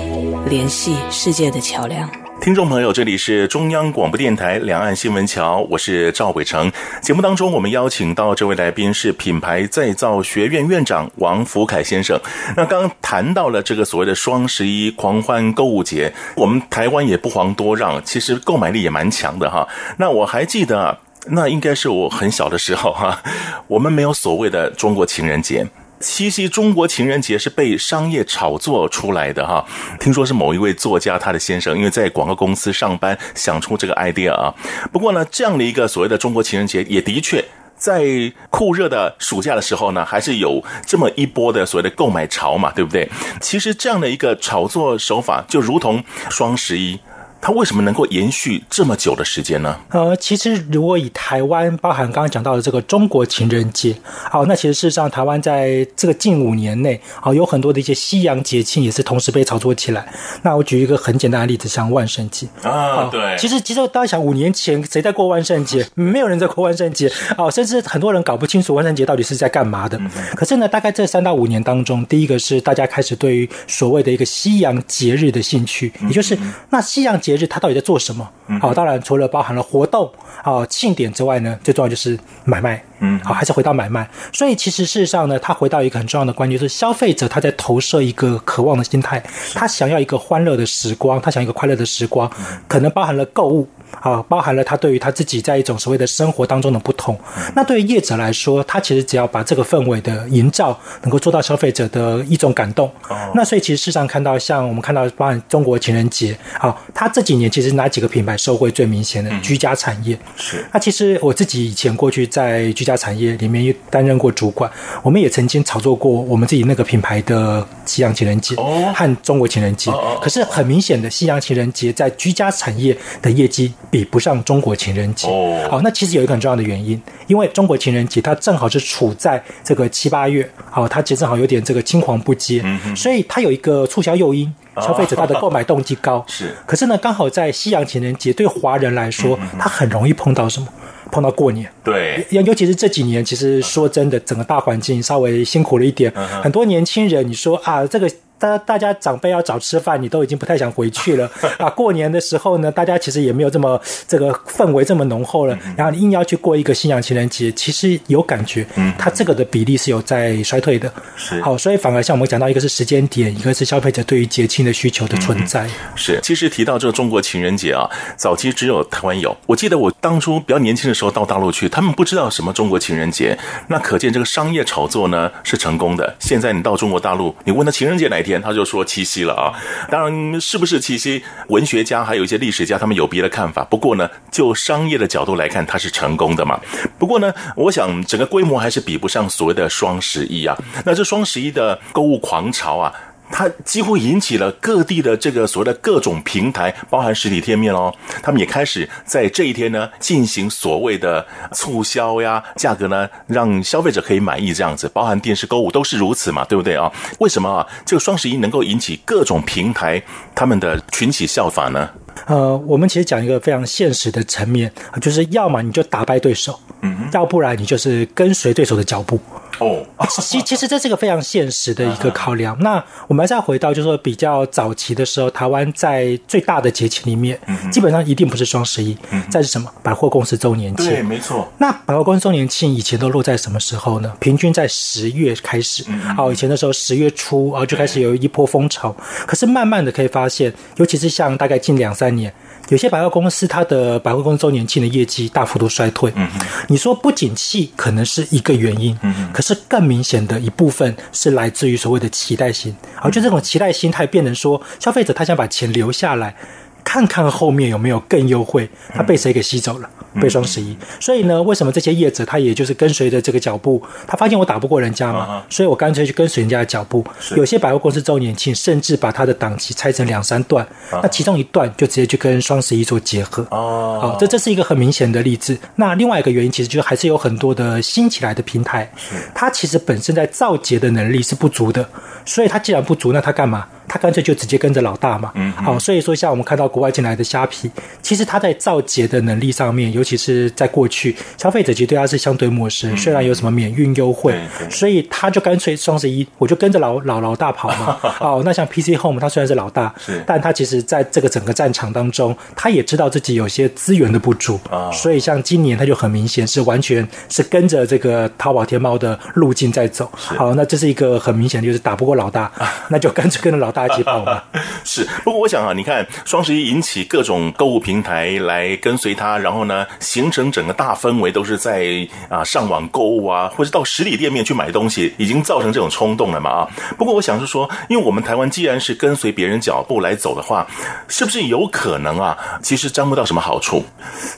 [0.51, 2.07] 联系世界的桥梁。
[2.43, 6.71] 听众朋友，这里是中央广播电台两岸新闻桥，我是赵伟成。
[7.01, 12.21] 节目当中，我们邀请到这位来宾是品牌再造学院院长王福凯先生。
[12.55, 19.67] 那刚谈到了这个所谓的双十一狂欢购物节，我们台湾也不遑多让，其实购买力也蛮强的哈。
[19.97, 23.23] 那我还记得，那应该是我很小的时候哈，
[23.69, 25.67] 我们没有所谓的中国情人节。
[25.99, 29.65] 七夕中国情人节是被商业炒作出来的哈，
[29.99, 34.55] 听说是某一位作家他的先生因为在广告公司上班想出这个 idea 啊。
[34.93, 37.43] 不过呢，这样的一个所谓的中国情人节也的确
[37.77, 38.05] 在
[38.51, 43.09] 酷热的暑假的时候呢，还是有这么一波的所谓的购买潮嘛，对不对？
[43.41, 46.99] 其实这样的一个炒作手法就如同双十一。
[47.41, 49.77] 它为什么能够延续这么久的时间呢？
[49.91, 53.95] 呃，其实如果以台湾包含刚刚讲到的这个中国情人节，
[54.31, 60.07] 好，那其实事实上台湾在这个近五年内，好，有很多的一些西洋节庆也是同时被炒作起来。
[60.43, 65.87] 那我举一个很简单的例子，像万圣节啊，对，其实其实大家想，五年前谁在过万圣节？
[65.95, 70.01] 没有人在过万圣节，哦，甚至很多人搞不清楚万圣节到底是在干嘛的。
[70.35, 76.37] 可是呢，大概这三到五年当中，第一个是大家开始对于所谓的一个西洋节日的兴趣，也就是
[76.71, 78.29] 那西洋节日它到底在做什么？
[78.61, 80.11] 好，当然除了包含了活动
[80.43, 82.83] 啊、庆典之外呢，最重要就是买卖。
[83.01, 84.09] 嗯，好，还是回到买卖。
[84.33, 89.23] 所以其实事实上呢，它回到一个很重要的关键，就是消费者他在投射一个渴望的心态，
[89.55, 92.31] 他想要一个欢乐的时光，他想要一个快乐的时光，
[92.69, 93.69] 可能包含了购物。
[94.01, 97.19] 啊，包含了他对于他自己在一种所谓的生活当中的不同。
[97.55, 102.91] 那对于业者来说，他其实只要把这个氛围的营造能够做到消费者的一种感动。
[103.35, 109.31] 那所以其实事实上看到，像我们看到包含中国情人节，好，他这几年其实哪几个品牌受惠最明显的？
[109.43, 110.65] 居家产业是。
[110.73, 114.71] 那其实我自己以前过去在居家产业里面担任过主管，
[115.03, 118.55] 我们也曾经炒作过我们自己那个品牌的西洋情人节
[118.95, 119.91] 和中国情人节。
[120.21, 125.29] 可是很明显的，西洋情人节在居家产业的业绩比不上中国情人节。
[125.71, 134.53] 好，那其实有一个很重要的原因，因为中国情人节它正好是处在这个七八月，好，它其实正好有点这个青黄不接，所以它有一个促销诱因。
[134.79, 140.69] 消费者他的购买动机高，是，可是呢，刚好在西洋情人节对华人来说，他很容易碰到什么？
[141.11, 141.67] 碰到过年。
[141.83, 148.07] 对，尤尤其是这几年，其实说真的，整个大环境稍微辛苦了一点，很多年轻人，你说啊，这个。
[148.39, 151.71] 大大家长辈要找吃饭，你都已经不太想回去了 啊！
[151.71, 155.59] 过年的时候呢，大家其实也没有这么这个氛围这么浓厚了。
[155.77, 160.93] 然后你硬要去过一个西洋情人节，其实有感觉，嗯，它这个的比例是有在衰退的。
[161.17, 165.67] 是好，所以反而像我们讲到，一个是时间点，一个是消费者对于节庆的需求的存在。
[165.95, 169.35] 是，其实提到这个中国情人节啊，早期只有台湾有。
[169.47, 176.15] 我记得我当初比较年轻的时候到大陆去，他们不知道什么中国情人节，那可见这个商业炒作呢是成功的。
[176.19, 179.55] 现在你到中国大陆，你问他情人节哪一天，他就说七夕了啊！
[179.89, 181.23] 当然，是不是七夕？
[181.49, 183.65] 文学家还有一些历史家，他们有别的看法。
[183.65, 186.61] 不过呢，就商业的角度来看，它是成功的嘛。
[186.99, 190.57] 不过呢，我想整个规模还是比不上所谓的双十一啊。
[190.85, 192.93] 那这双十一的购物狂潮啊。
[193.31, 206.91] 它几乎引起了各地的这个所谓的各种平台，包含实体店面哦，他们也开始在这一天呢进行所谓的促销呀，价格呢让消费者可以满意这样子，包含电视购物都是如此嘛，对不对啊？
[207.19, 207.67] 为什么啊？
[207.85, 210.03] 这个双十一能够引起各种平台
[210.35, 211.91] 他们的群起效法呢？
[212.27, 219.21] 呃，我们其实讲一个非常现实的层面，就是要么你就打败对手，嗯，要不然你就是跟随对手的脚步。
[219.59, 219.83] 哦，
[220.21, 222.57] 其其实这是一个非常现实的一个考量。
[222.61, 227.39] 那我们再回到，就是说比较早期的时候，台湾在最大的节庆里面，
[227.71, 228.97] 基本上一定不是双十一，
[229.31, 230.87] 再是什么百货公司周年庆。
[230.87, 231.49] 对，没错。
[231.59, 234.13] 那百货公司周年庆以前都落在什么时候呢？
[234.21, 235.85] 平均在十月开始。
[236.19, 238.95] 哦，以前的时候十月初啊就开始有一波风潮。
[239.27, 242.33] 可是慢慢的可以发现，尤其是像大概近两三年。
[242.69, 246.13] 有些百货公司，它的百货公司周年庆的业绩大幅度衰退。
[246.17, 246.29] 嗯，
[246.69, 256.35] 你说不景气可能是一个原因，嗯，可是更明显的一部分是来自于所谓的期待心，而就这种期待心态变成说，消费者他想把钱留下来。
[256.83, 259.91] 看看后面有没有更优惠，他被谁给吸走了？
[260.21, 260.77] 被双十一。
[261.01, 263.83] 所以呢，为什么这些业者他也就是跟随着这个脚步？
[264.07, 267.05] 他发现我打不过人家嘛，所以我干脆去跟随人家的脚步。
[267.37, 273.47] 有些百货公司周年庆甚至把他的档期拆成两三段，那其中一段就直接去跟双十一做结合。
[273.51, 275.57] 哦，好，这这是一个很明显的例子。
[275.77, 278.91] 那另外一个原因，其实就还是有很多的新起来的平台，
[279.35, 281.89] 它其实本身在造节的能力是不足的，
[282.25, 283.67] 所以它既然不足，那它干嘛？
[283.97, 287.71] 他干脆就直接跟着老大嘛，嗯，好，所以说像我们看到国外进来的虾皮，
[288.03, 292.95] 其实他在造节的能力上面，尤其是在过去，消费者其实对他是相对陌生。
[292.95, 297.99] 虽然有什么免运优惠，所以他就干脆双十一，我就跟着老老老大跑嘛。
[298.21, 310.11] 哦，那像 PC Home，他虽然是老大，是，但他其实在这个整个战场当中，他也知道自己有些资源的不足啊，所以像今年他就很明显是完全是跟着这个淘宝天猫的路径在走。
[310.13, 312.53] 好，那这是一个很明显的就是打不过老大，
[312.91, 313.86] 那就干脆跟着老大。
[314.85, 315.07] 是。
[315.25, 326.69] 不过我想啊，你看双十一引起各种购物平台来跟随它，然后呢，形成整个大氛围都是在啊上网购物啊，或者到实体店面去买东西，已经造成这种冲动了嘛啊。
[326.97, 330.67] 不过我想是说，因为我们台湾既然是跟随别人脚步来走的话，
[331.09, 332.37] 是不是有可能啊？
[332.63, 333.85] 其实沾不到什么好处。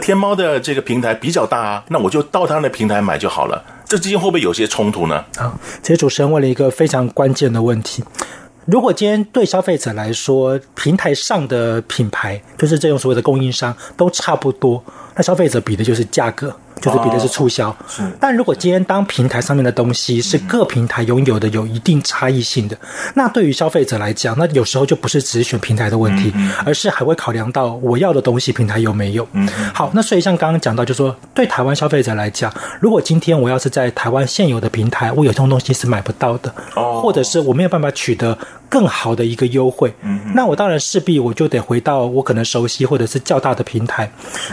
[0.01, 3.63] 天猫的这个平台比较大啊，那我就到他的平台买就好了。
[3.87, 5.25] 这之间会不会有些冲突呢？
[5.39, 8.05] 啊，其实主持人问了一个非常关键的问题。
[8.69, 14.85] 如果今天对消费者来说，平台上的品牌就是这种所谓的供应商都差不多，
[15.17, 16.55] 那消费者比的就是价格。
[16.81, 18.05] 就是比的是促销，是。
[18.21, 22.79] 但如果今天当平台上面的东西是各平台拥有的有一定差异性的，
[23.15, 26.33] 那对于消费者来讲，那有时候就不是只选平台的问题，
[26.65, 29.27] 而是还会考量到我要的东西平台有没有。
[29.75, 38.39] 好，那所以像刚刚讲到，就是说对台湾消费者来讲，如果今天我要是在台湾现有的平台，我有这种东西是买不到的，或者是我没有办法取得
[38.69, 44.11] 更好的一个优惠，嗯，那我当然势必我就得回到我可能熟悉或者是较大的平台。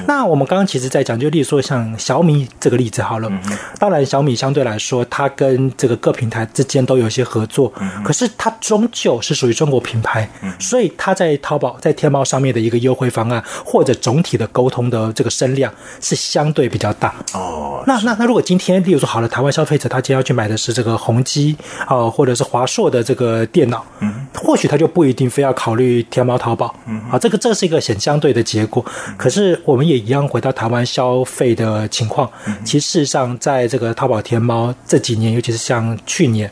[0.08, 3.30] 那我们刚刚其实在讲，就例如说像小米这个例子好了，
[3.78, 7.72] 当然小米相对来说，它跟这个各平台之间都有一些合作，
[8.04, 17.14] 可是它终究是属于中国品牌，所以它在淘宝、在天猫上面的一个优惠方案或者总体的沟通的这个声量是相对比较大。
[17.34, 21.56] 哦，那那那如果今天例如说好了，台湾消费者他今天要去买的是这个宏基
[21.86, 23.86] 啊，或者是华硕的这个电脑。
[24.34, 27.02] 或许他就不一定非要考虑天猫、淘宝，嗯。
[27.12, 28.86] 啊，这个这是一个很相对的结果。
[29.18, 32.30] 可是我们也一样回到台湾消费的情况，
[32.64, 36.50] 其实事实上，在这个淘宝、天猫这几年，尤其是像去年，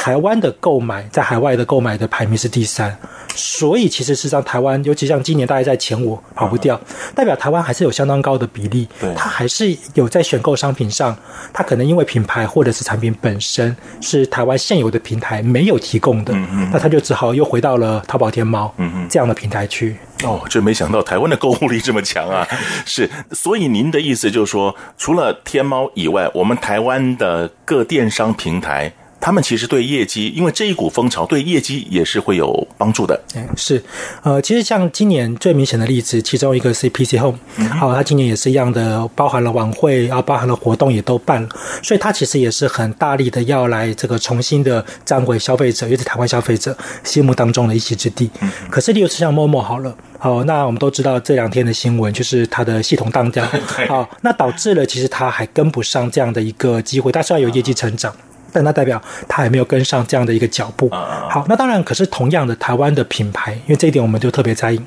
[0.00, 2.96] 台湾的购买在海外的购买的排名是第三。
[3.36, 6.80] 所以，其实事实上，台湾尤其像今年大概在前五跑不掉，
[7.14, 8.88] 代表台湾还是有相当高的比例。
[8.98, 11.14] 对，它还是有在选购商品上，
[11.52, 16.34] 它可能因为品牌或者是产品本身是台湾现有的平台没有提供的，
[16.72, 18.74] 那它就只好又回到了淘宝、天猫
[19.10, 19.96] 这样的平台去。
[20.24, 22.46] 哦，这没想到台湾的购物力这么强啊！
[22.86, 28.90] 是，所以您的意思就是说，除了天猫以外，我们台湾的各电商平台。
[29.20, 33.20] 他们其实对业绩，因为这一股风潮对业绩也是会有帮助的。
[33.34, 33.82] 嗯，是，
[34.22, 37.38] 呃，其实像今年最明显的例子，其中一个是 PC Home，
[37.78, 41.48] 好，它今年也是一样的，包含了晚会啊，包含了活动也都办了，
[41.82, 48.30] 所以它其实也是很大力的要来这个重新的站回消费者，尤其是台湾消费者心目当中的一席之地。
[48.70, 53.46] 可是，例如像 Momo 好了，好，那我们都知道这两天的新闻就是它的系统当掉，
[53.86, 58.14] 好，那导致了其实它还跟不上这样的一个机会，它虽然有业绩成长。
[58.52, 60.88] 但那代表他还没有跟上这样的一个脚步。
[60.90, 64.80] 好，那当然，可是同样的，台湾的品牌，因为这一点我们就特别在意。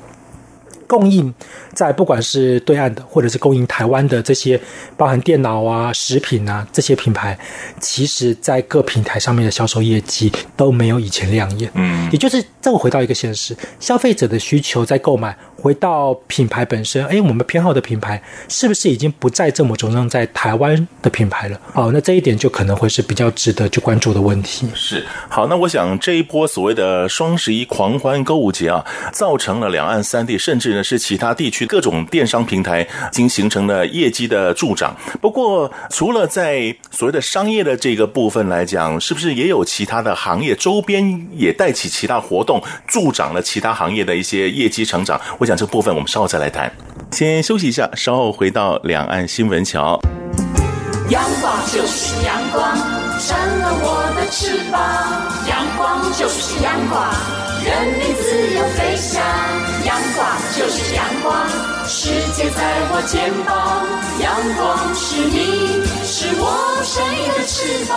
[0.86, 1.32] 供应
[1.72, 4.60] 在不管是对岸的，或者是供应台湾的这些，
[4.98, 7.36] 包含电脑啊、食品啊这些品牌，
[7.80, 11.70] 其实在各平台上面的销售业绩都没有以前亮眼。
[11.74, 15.34] 嗯，也就是再回到一个现实，消费者的需求在购买。
[15.64, 21.58] 回到品牌本身，哎，我们偏好的品牌是不是已经不再这么着重在台湾的品牌了？
[21.72, 24.68] 哦，那这一点就可能会是比较值得去关注的问题。
[24.74, 34.94] 是，好，那我想这一波所谓的双十一狂欢购物节啊，造成了两岸三地，甚至呢是其他地区各种电商平台已经形成了业绩的助长。
[35.22, 45.18] 不过，除了在所谓的商业的这个部分来讲，是不是也有其他的行业周边也带起其他活动，助长了其他行业的一些业绩成长？
[45.38, 45.53] 我想。
[45.56, 46.70] 这部分我们稍后再来谈，
[47.12, 50.00] 先休息一下，稍后回到两岸新闻桥。
[51.10, 52.76] 阳光就是阳光，
[53.20, 54.80] 闪了我的翅膀。
[55.46, 57.12] 阳光就是阳光，
[57.62, 59.22] 人民自由飞翔。
[59.84, 60.26] 阳光
[60.56, 61.46] 就是阳光，
[61.86, 62.58] 世界在
[62.90, 63.84] 我肩膀。
[64.18, 66.42] 阳光是你，是我
[66.82, 67.94] 生命的翅膀。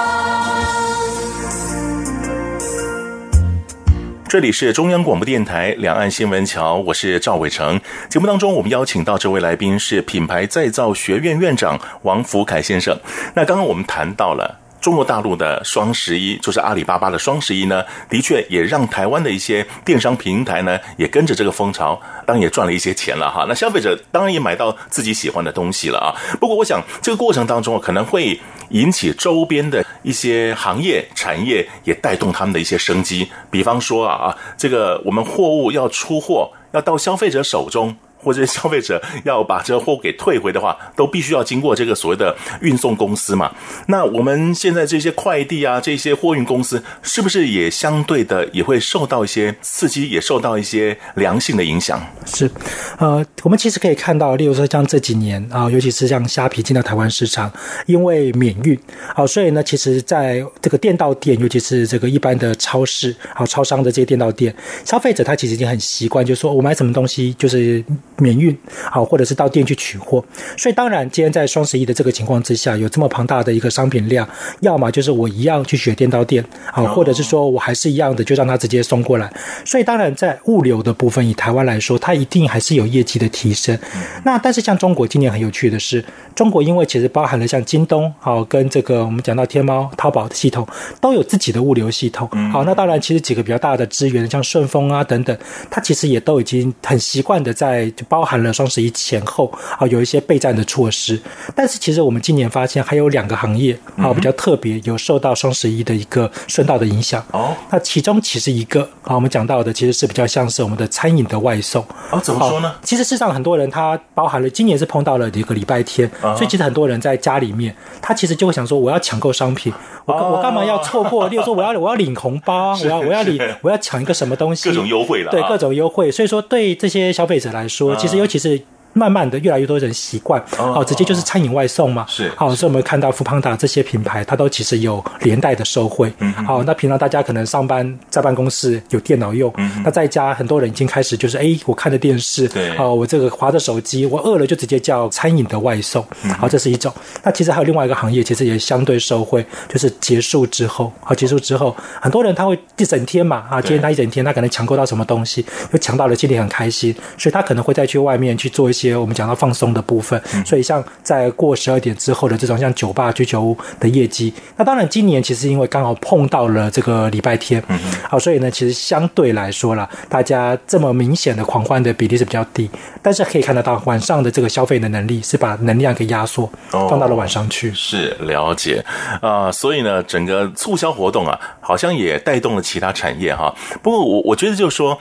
[4.30, 7.80] 这里是中央广播电台两岸新闻桥，我是赵伟成。
[8.10, 13.00] 节目当中，我们邀请到这位来宾是品牌再造学院院长王福凯先生。
[13.34, 14.60] 那刚刚我们谈到了。
[14.80, 23.46] 中国大陆的双十一，就是阿里巴巴的双十一呢，的确也让台湾的一些电商平台呢，也跟着这个风潮，当然也赚了一些钱了哈。
[23.50, 26.14] 那消费者当然也买到自己喜欢的东西了啊。
[26.40, 33.30] 不过，我想这个过程当中可能会引起周边的一些行业产业也带动他们的一些生机。
[33.50, 37.96] 比方说啊啊，这个我们货物要出货，要到消费者手中。
[38.28, 43.50] 或者消费者要把这个货给退回的话，都必须要经过这个所谓的运送公司嘛。
[43.88, 52.02] 那我们现在这些快递啊，这些货运公司，是不是也相对的也会受到一些刺激，也受到一些良性的影响？
[52.26, 52.52] 是，
[53.00, 57.50] 呃，我们其实可以看到，例如说像这几年啊，尤其是像虾皮进到台湾市场，
[57.86, 58.78] 因为免运，
[59.16, 64.54] 好，所以呢，其实在这个店到店，尤其是这个一般的超市、好超商的这些店到店，
[64.84, 67.84] 消费者他其实已经很习惯，就是说我买什么东西就是。
[68.18, 68.58] 免运，
[68.92, 70.24] 好，或者是到店去取货，
[70.58, 74.28] 所以当然，今天在双十一的这个情况之下，有这么庞大的一个商品量，
[74.62, 79.32] 要么就是我一样去选店到店，好，或者是说我还是一样的就让他直接送过来。
[79.64, 83.78] 所以当然，在物流的部分，以台湾来说，它一定还是有业绩的提升。
[84.24, 86.04] 那但是像中国今年很有趣的是，
[86.34, 90.68] 中国因为其实包含了像京东，好，跟这个我们讲到天猫、淘宝的系统
[91.00, 95.38] 都有自己的物流系统，好，那当然其实几个比较大的资源，像顺丰啊等等，
[95.70, 97.92] 它其实也都已经很习惯的在。
[98.08, 101.20] 包含了双十一前后啊有一些备战的措施。
[101.56, 107.24] 但是其实我们今年发现还有两个行业啊比较特别，有受到双十一的一个顺道的影响。
[107.32, 111.84] 哦，那其中其实一个啊我们讲到的其实是比较像是我们的餐饮的外送。
[112.12, 112.76] 哦，怎么说呢？
[112.84, 119.74] 其实事实上很多人他包含了今年是碰到了一个礼拜天，所以其实很多人在家里面，他其实就会想说我要抢购商品，
[120.06, 121.28] 我我干嘛要错过？
[121.28, 124.70] 例如说我要我要领红包， 我要我要领我要抢一个什么东西？
[124.70, 126.12] 各种优惠了，对各种优惠。
[126.12, 128.62] 所以说对这些消费者来说，其实尤其是。
[128.98, 132.06] 慢慢的，越来越多人习惯，哦，直接就是餐饮外送嘛。
[132.08, 136.12] 是，好，所以我们看到 foodpanda 这些品牌，它都其实有连带的收惠。
[136.20, 146.04] 嗯，好，那平常大家可能上班在办公室有电脑用，嗯，那在家很多人已经开始就是，哎，我看着电视，对，哦，我这个划着手机，我饿了就直接叫餐饮的外送。
[146.40, 146.92] 好，这是一种。
[147.24, 158.87] 那其实还有另外一个行业，其实也相对受惠，就是结束之后，好，结束之后，很多人他会一整天嘛，啊，今天他一整天，他可能抢购到什么东西，又抢到了，心里很开心，所以他可能会再去外面去做一些。
[158.96, 167.64] 我们讲到放松的部分，所以像在过十二点之后的这种像酒吧、居酒屋的业绩，那当然今年其实因为刚好碰到了这个礼拜天，
[168.10, 172.70] 好，所以呢，其实相对来说啦，大家这么明显的狂欢的比例是比较低，
[173.02, 178.84] 但是可以看得到晚上的这个消费的能力是把能量给压缩放到了晚上去，是了解。
[179.22, 183.54] 啊，所以呢，整个促销活动啊，好像也带动了其他产业哈。
[183.82, 184.98] 不过我我觉得就是说，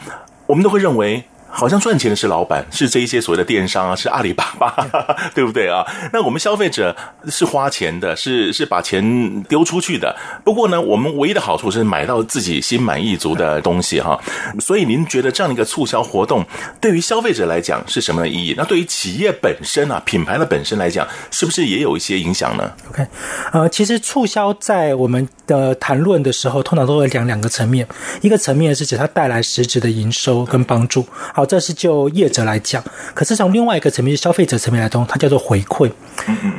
[0.47, 1.25] 我们都会认为。
[1.57, 4.87] 好像赚钱的是老板，是这一些所谓的电商啊，是阿里巴巴，
[5.35, 5.83] 对不对啊？
[6.13, 6.95] 那我们消费者
[7.31, 10.15] 是花钱的，是是把钱丢出去的。
[10.45, 14.21] 不过呢，我们唯一的好处是买到自己心满意足的东西哈。
[14.61, 16.45] 所以您觉得这样的一个促销活动
[16.79, 18.55] 对于消费者来讲是什么意义？
[18.55, 23.07] 那对于企业本身啊，品牌的本身来讲，是不是也有一些影响呢？OK，
[23.53, 27.89] 呃，其实促销在我们的谈论的时候，通常都会讲两个层面，
[28.21, 31.07] 一个层面是指它带来实质的营收跟帮助。
[31.33, 31.46] 好。
[31.47, 32.83] 这是就业者来讲，
[33.15, 35.91] 可是从另外一个层面，消费者层面来通，它叫做回馈。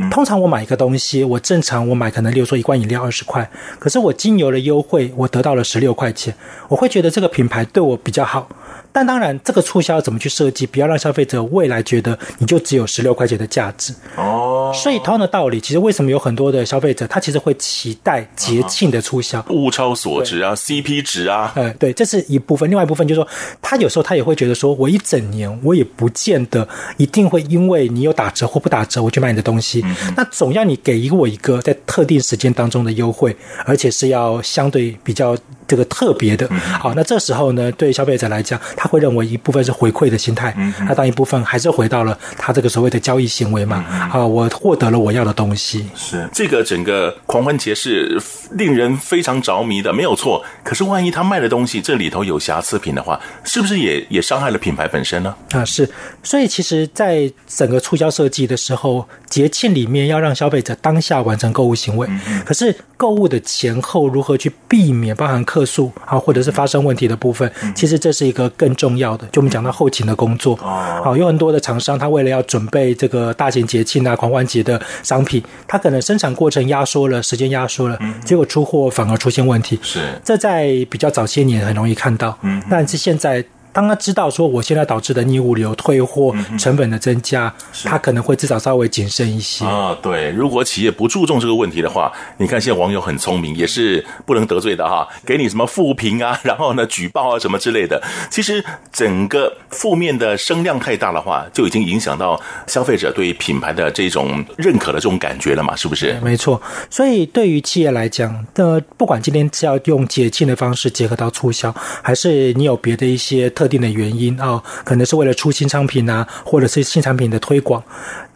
[0.09, 6.33] 通常我买一个东西，我正常我买可能，例如说一罐饮料二十块，可是我经由了优惠，我得到了十六块钱，
[6.69, 8.47] 我会觉得这个品牌对我比较好。
[8.91, 14.71] 但当然，这个促销怎么去设计，不要让消费者未来觉得你就只有十六块钱的价值哦。
[14.73, 22.69] 所以同样的道理，其实为什么有很多的消费者他其实会期待节庆的促销，物超所值啊，CP 值啊，呃，对，这是一部分。
[22.69, 23.27] 另外一部分就是说，
[23.61, 26.67] 他有时候他也会觉得说，我一整年我也不见得
[26.97, 29.85] 一定会因为你有打折或不打折，我去买你的东西。
[30.15, 33.35] 那总要你给我一个在特定时间当中的优惠，
[33.65, 35.37] 而且是要相对比较。
[35.67, 36.47] 这个特别的，
[36.79, 40.55] 好，那这时候呢，对消费者来讲，他会认为一部分是回馈的心态，
[40.87, 45.87] 那当一部分还是回到了他这个所谓的交易行为嘛，啊，我获得了我要的东西。
[45.95, 48.21] 是这个整个狂欢节是
[48.51, 50.45] 令人非常着迷的，没有错。
[50.63, 55.35] 可是万一他卖的东西这里头有瑕疵品的话，是不是也也伤害了品牌本身呢？
[55.51, 55.89] 啊，是。
[56.21, 62.07] 所以其实，在整个促销设计的时候，节庆里面要让消费者当下完成购物行为，
[62.45, 69.27] 可是购物的前后如何去避免包含客诉啊，或者是发生问题的部分，其实这是一个更重要的。
[69.27, 79.79] 就我们讲到后勤的工作，好，有很多的厂商，他为了要准备这个大型节庆啊、狂欢节的商品，他可能生产过程压缩了，时间压缩了，结果出货反而出现问题。
[79.81, 83.43] 是，这在比较早些年很容易看到，嗯，但是现在。
[83.77, 87.53] 当他知道说我现在导致的逆物流、退货成本的增加，
[87.83, 89.95] 他可能会至少稍微谨慎一些啊。
[90.01, 98.01] 对，如果企业不注重这个问题的话，你看现在网友很聪明，也是不能得罪的哈，给你什么负评啊， 然后呢举报啊什么之类的。
[98.31, 106.19] 其实整个负面的声量太大的话，就已经影响到消费者对品牌的这种认可的这种感觉了嘛，是不是？
[106.23, 106.59] 没错。
[106.89, 111.71] 所以对于企业来讲，的不管今天是要用节庆的方式结合到促销，
[112.01, 113.66] 还是你有别的一些特。
[113.67, 117.83] 特定的原因啊，可能是为了出新商品啊，或者是新产品的推广。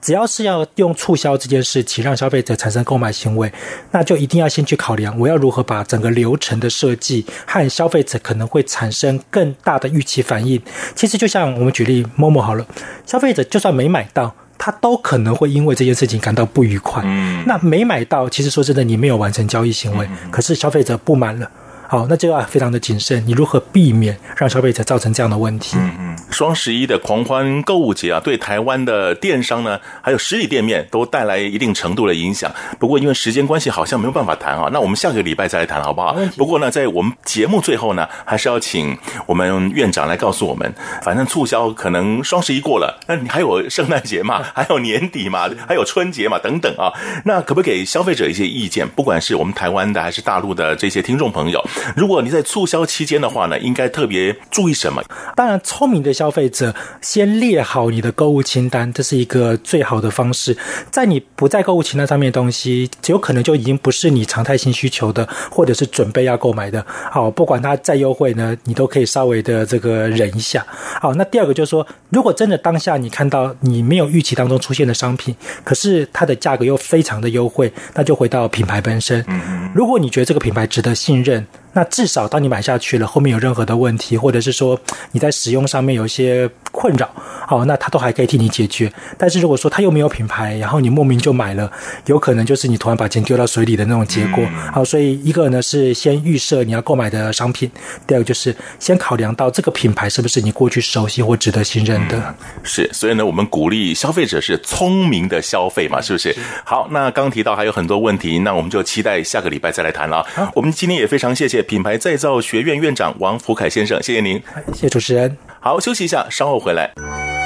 [0.01, 3.49] 只要是要用促销这件事情让消费者产生购买行为，
[3.91, 10.61] 那就一定要先去考量，我要如何把整个流程的设计和消费者可能会产生更大的预期反应。
[10.95, 12.65] 其实就像我们举例 Momo 好了，
[13.05, 17.01] 消费者就算没买到，他都可能会因为这件事情感到不愉快。
[17.05, 21.49] 嗯，那没买到，其实说真的，你没有完成交易行为，可是消费者不满了。
[21.91, 23.21] 好，那就要非常的谨慎。
[23.27, 25.75] 你如何避免让消费者造成这样的问题？
[25.77, 26.17] 嗯嗯。
[26.31, 32.49] 双十一的狂欢购物节啊，对台湾的电商呢，还有实体店面都带来一定程度的影响。
[32.79, 34.69] 不过因为时间关系，好像没有办法谈啊。
[34.71, 36.15] 那我们下个礼拜再来谈好不好？
[36.37, 40.73] 不过呢，在我们节目最后呢，还是要请我们院长来告诉我们。
[41.01, 46.93] 反正促销可能双十一过了，那你还有圣诞节嘛，还有年底嘛，还有春节嘛，等等啊。
[47.25, 48.87] 那可不可以给消费者一些意见？
[48.87, 51.61] 不管是我们台湾的还是大陆的这些听众朋友。
[51.95, 55.03] 如果你在促销期间的话呢，应该特别注意什么？
[55.35, 60.57] 当然，聪明的消费者先列好你的购物清单，这是一个最好的方式。
[60.89, 66.85] 在你不在购物清单上面的东西，有可能就已经不是你常态性需求的，或者是准备要购买的。
[67.11, 70.65] 好，不管它再优惠呢，你都可以稍微的这个忍一下。
[70.99, 79.25] 好，那第二个就是说，如果真的当下你看到你没有预期当中出现的商品，可是它的价格又非常的优惠，那就回到品牌本身。
[79.73, 81.45] 如果你觉得这个品牌值得信任。
[81.73, 84.79] 那至少当你买下去了，后面有任何的问题，或者是说
[85.11, 87.09] 你在使用上面有一些困扰，
[87.51, 88.89] 好，那他都还可以替你解决。
[89.17, 91.69] 但是如果说他又没有品牌，然后你莫名就买了，
[92.05, 94.41] 有可能就是你突然把钱丢到水里的那种结果。
[94.71, 97.69] 好，所以一个呢是先预设你要购买的商品，
[98.07, 102.17] 第二个就是先考量到这个品牌是不是你过去熟悉或值得信任的。
[102.19, 106.33] 嗯、是，所以呢，我们鼓励消费者是聪明的消费嘛，是不是？
[106.63, 110.25] 好，那刚提到还有很多问题，那我们就期待下个礼拜再来谈了。
[110.33, 111.61] 好，我们今天也非常谢谢。
[111.61, 114.41] 品牌再造学院院长王福凯先生，谢谢您，
[114.71, 115.37] 谢谢主持人。
[115.59, 117.40] 好，休息一下，稍后回来。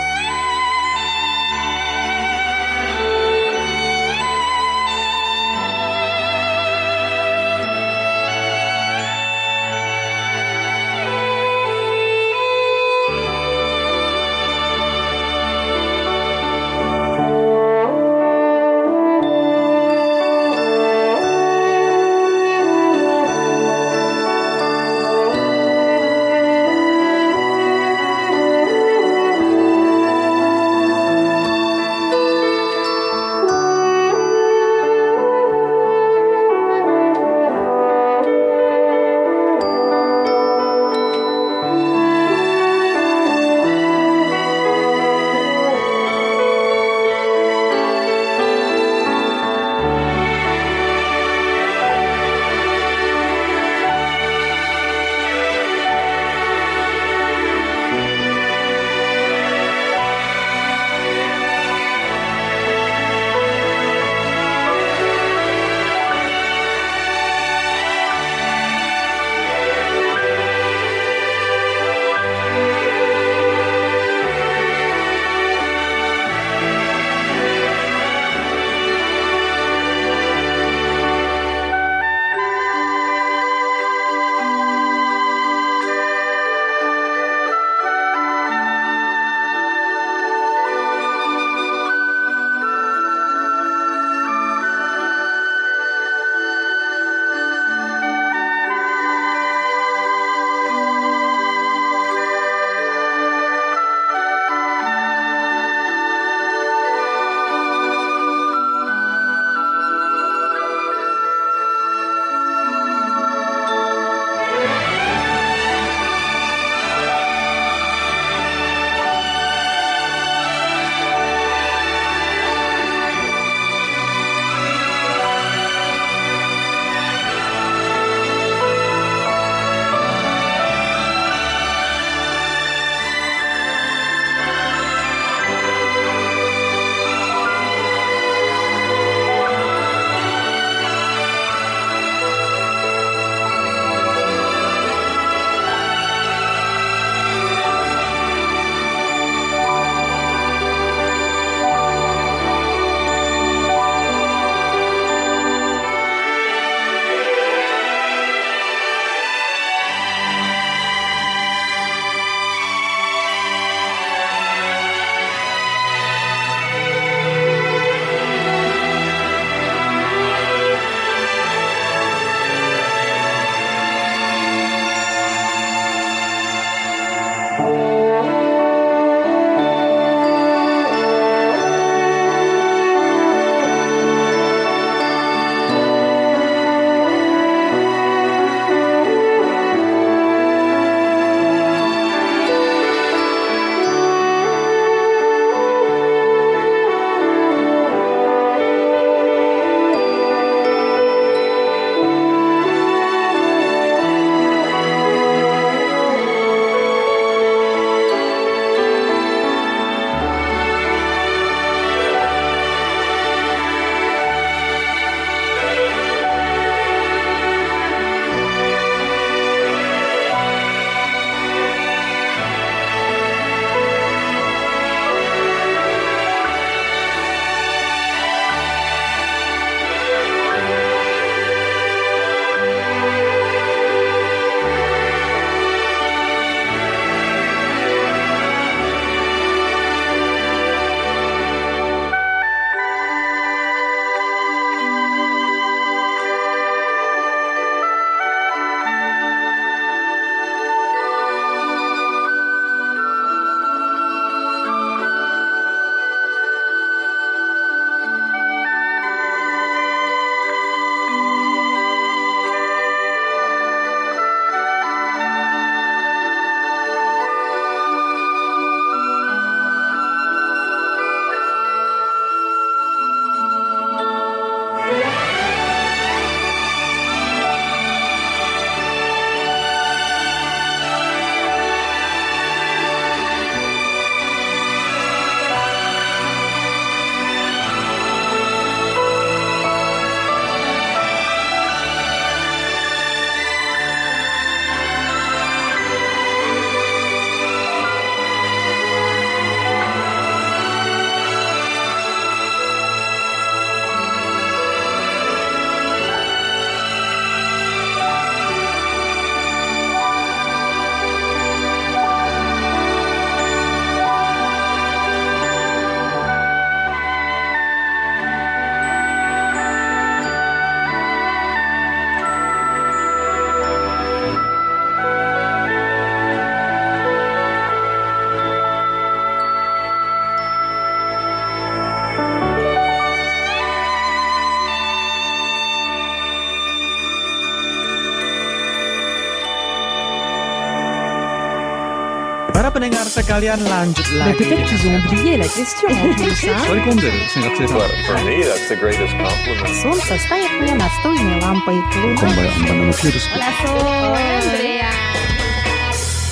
[342.55, 344.39] Para pendengar sekalian lanjut Mais lagi.
[344.39, 348.76] peut-être qu'ils ont oublié la question en plus, hein Sekundă, singapore For me, that's the
[348.76, 349.74] greatest compliment.
[349.83, 351.78] Солнце стоит мне настольной лампой.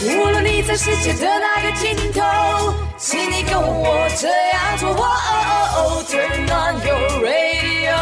[0.00, 2.20] 无论你在世界的哪个尽头，
[2.96, 4.90] 请你跟我这样做。
[4.90, 7.98] 哦哦哦，Turn on your radio。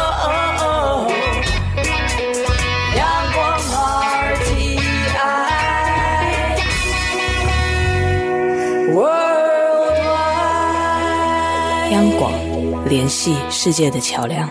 [12.10, 12.32] 广，
[12.88, 14.48] 联系世界的桥梁。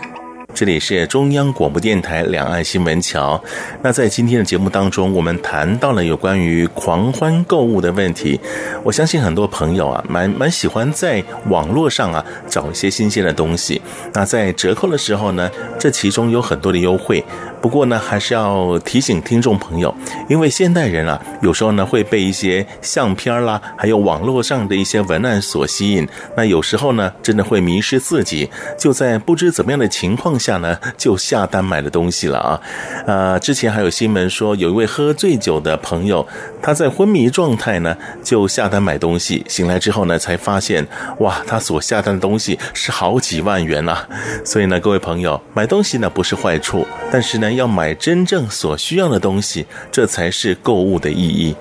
[0.54, 3.42] 这里是中央广播电台两岸新闻桥。
[3.82, 8.38] 那在今天的节目当中，我们谈到了有关于狂欢购物的问题。
[8.82, 13.80] 我相信很多朋友啊，蛮蛮喜欢在网络上啊找一些新鲜的东西。
[14.12, 17.24] 那在折扣的时候呢，这其中有很多的优惠。
[17.62, 19.94] 不过呢，还是要提醒听众朋友，
[20.28, 26.06] 因为现代人啊，有时候呢会被一些相片啦，还有网络上的一些文案所吸引。
[26.36, 32.60] 那有时候呢，真的会迷失自己，就在不知怎么样的情况下呢，就下单买的东西了啊。
[33.06, 36.26] 呃，之前还有新闻说，有一位喝醉酒的朋友，
[36.60, 40.84] 他在昏迷状态呢，就下单买东西，醒来之后呢，才发现，
[41.20, 44.04] 哇，他所下单的东西是好几万元啊。
[44.44, 51.54] 所以呢，各位朋友，买东西呢不是坏处，但是呢，要买真正所需要的东西，这才是购物的意义。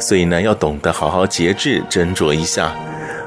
[0.00, 2.74] 所以呢，要懂得好好节制，斟酌一下。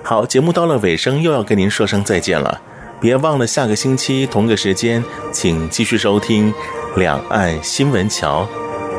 [0.03, 2.61] 好，节目到了尾声，又要跟您说声再见了。
[2.99, 6.51] 别忘了下个星期同个时间，请继续收听
[6.99, 8.47] 《两岸新闻桥》。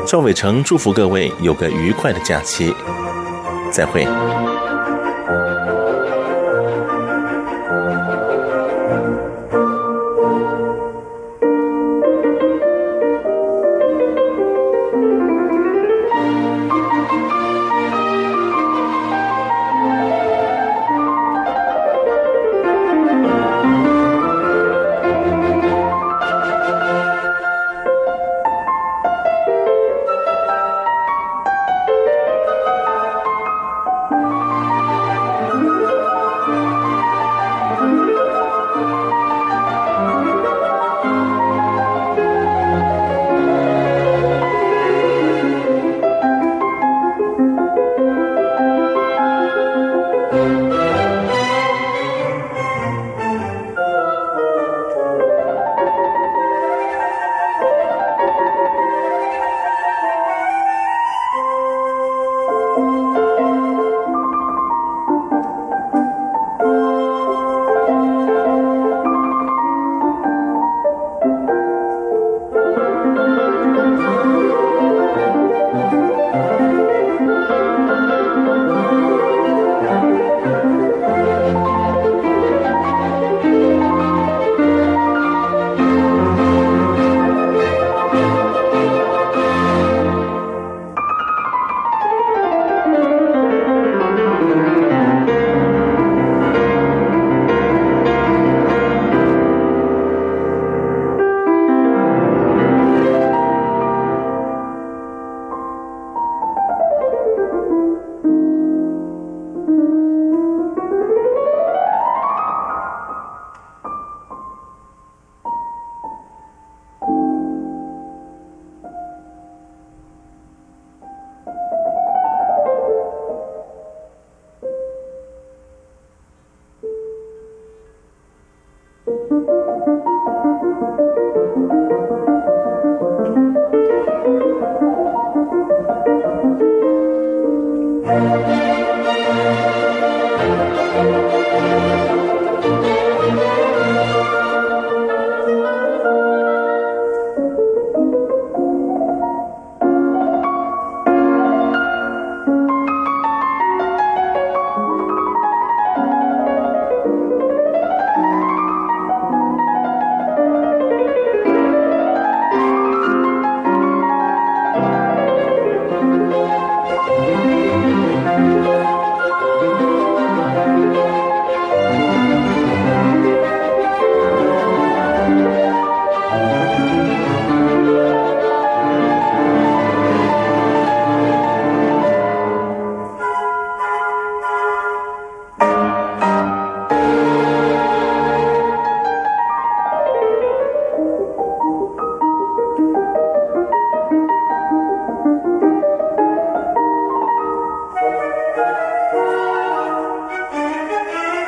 [0.09, 2.73] 赵伟成祝福各位有个愉快的假期，
[3.71, 4.07] 再会。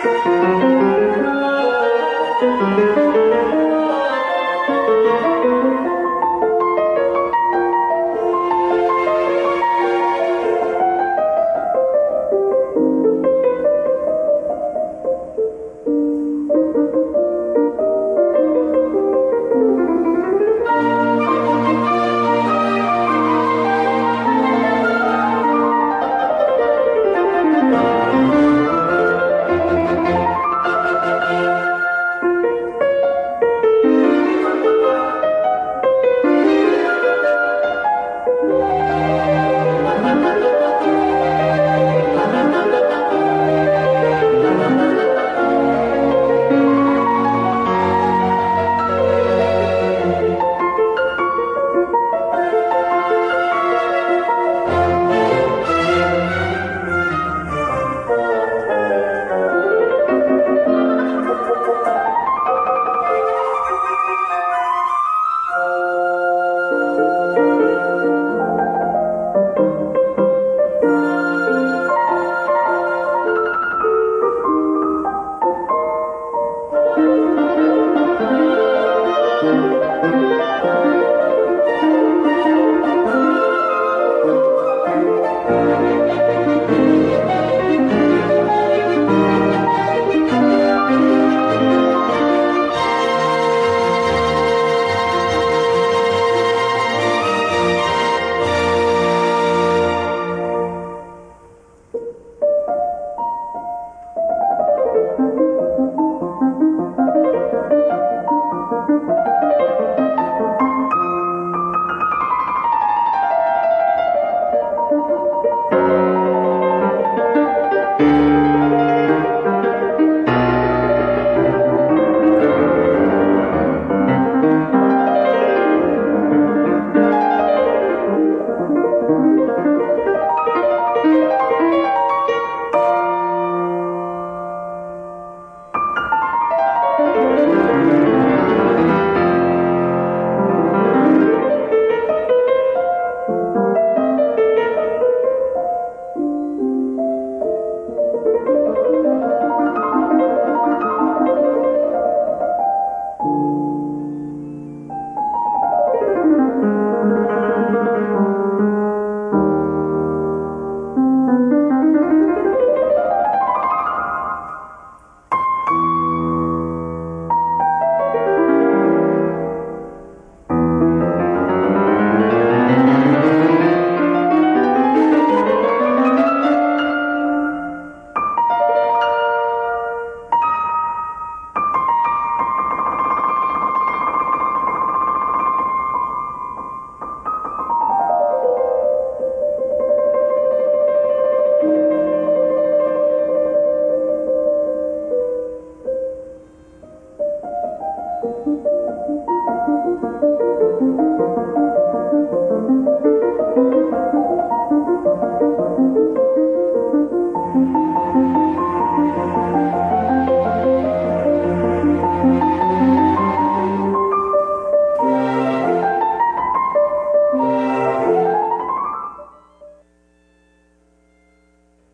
[0.02, 0.26] Thank
[2.98, 3.19] you.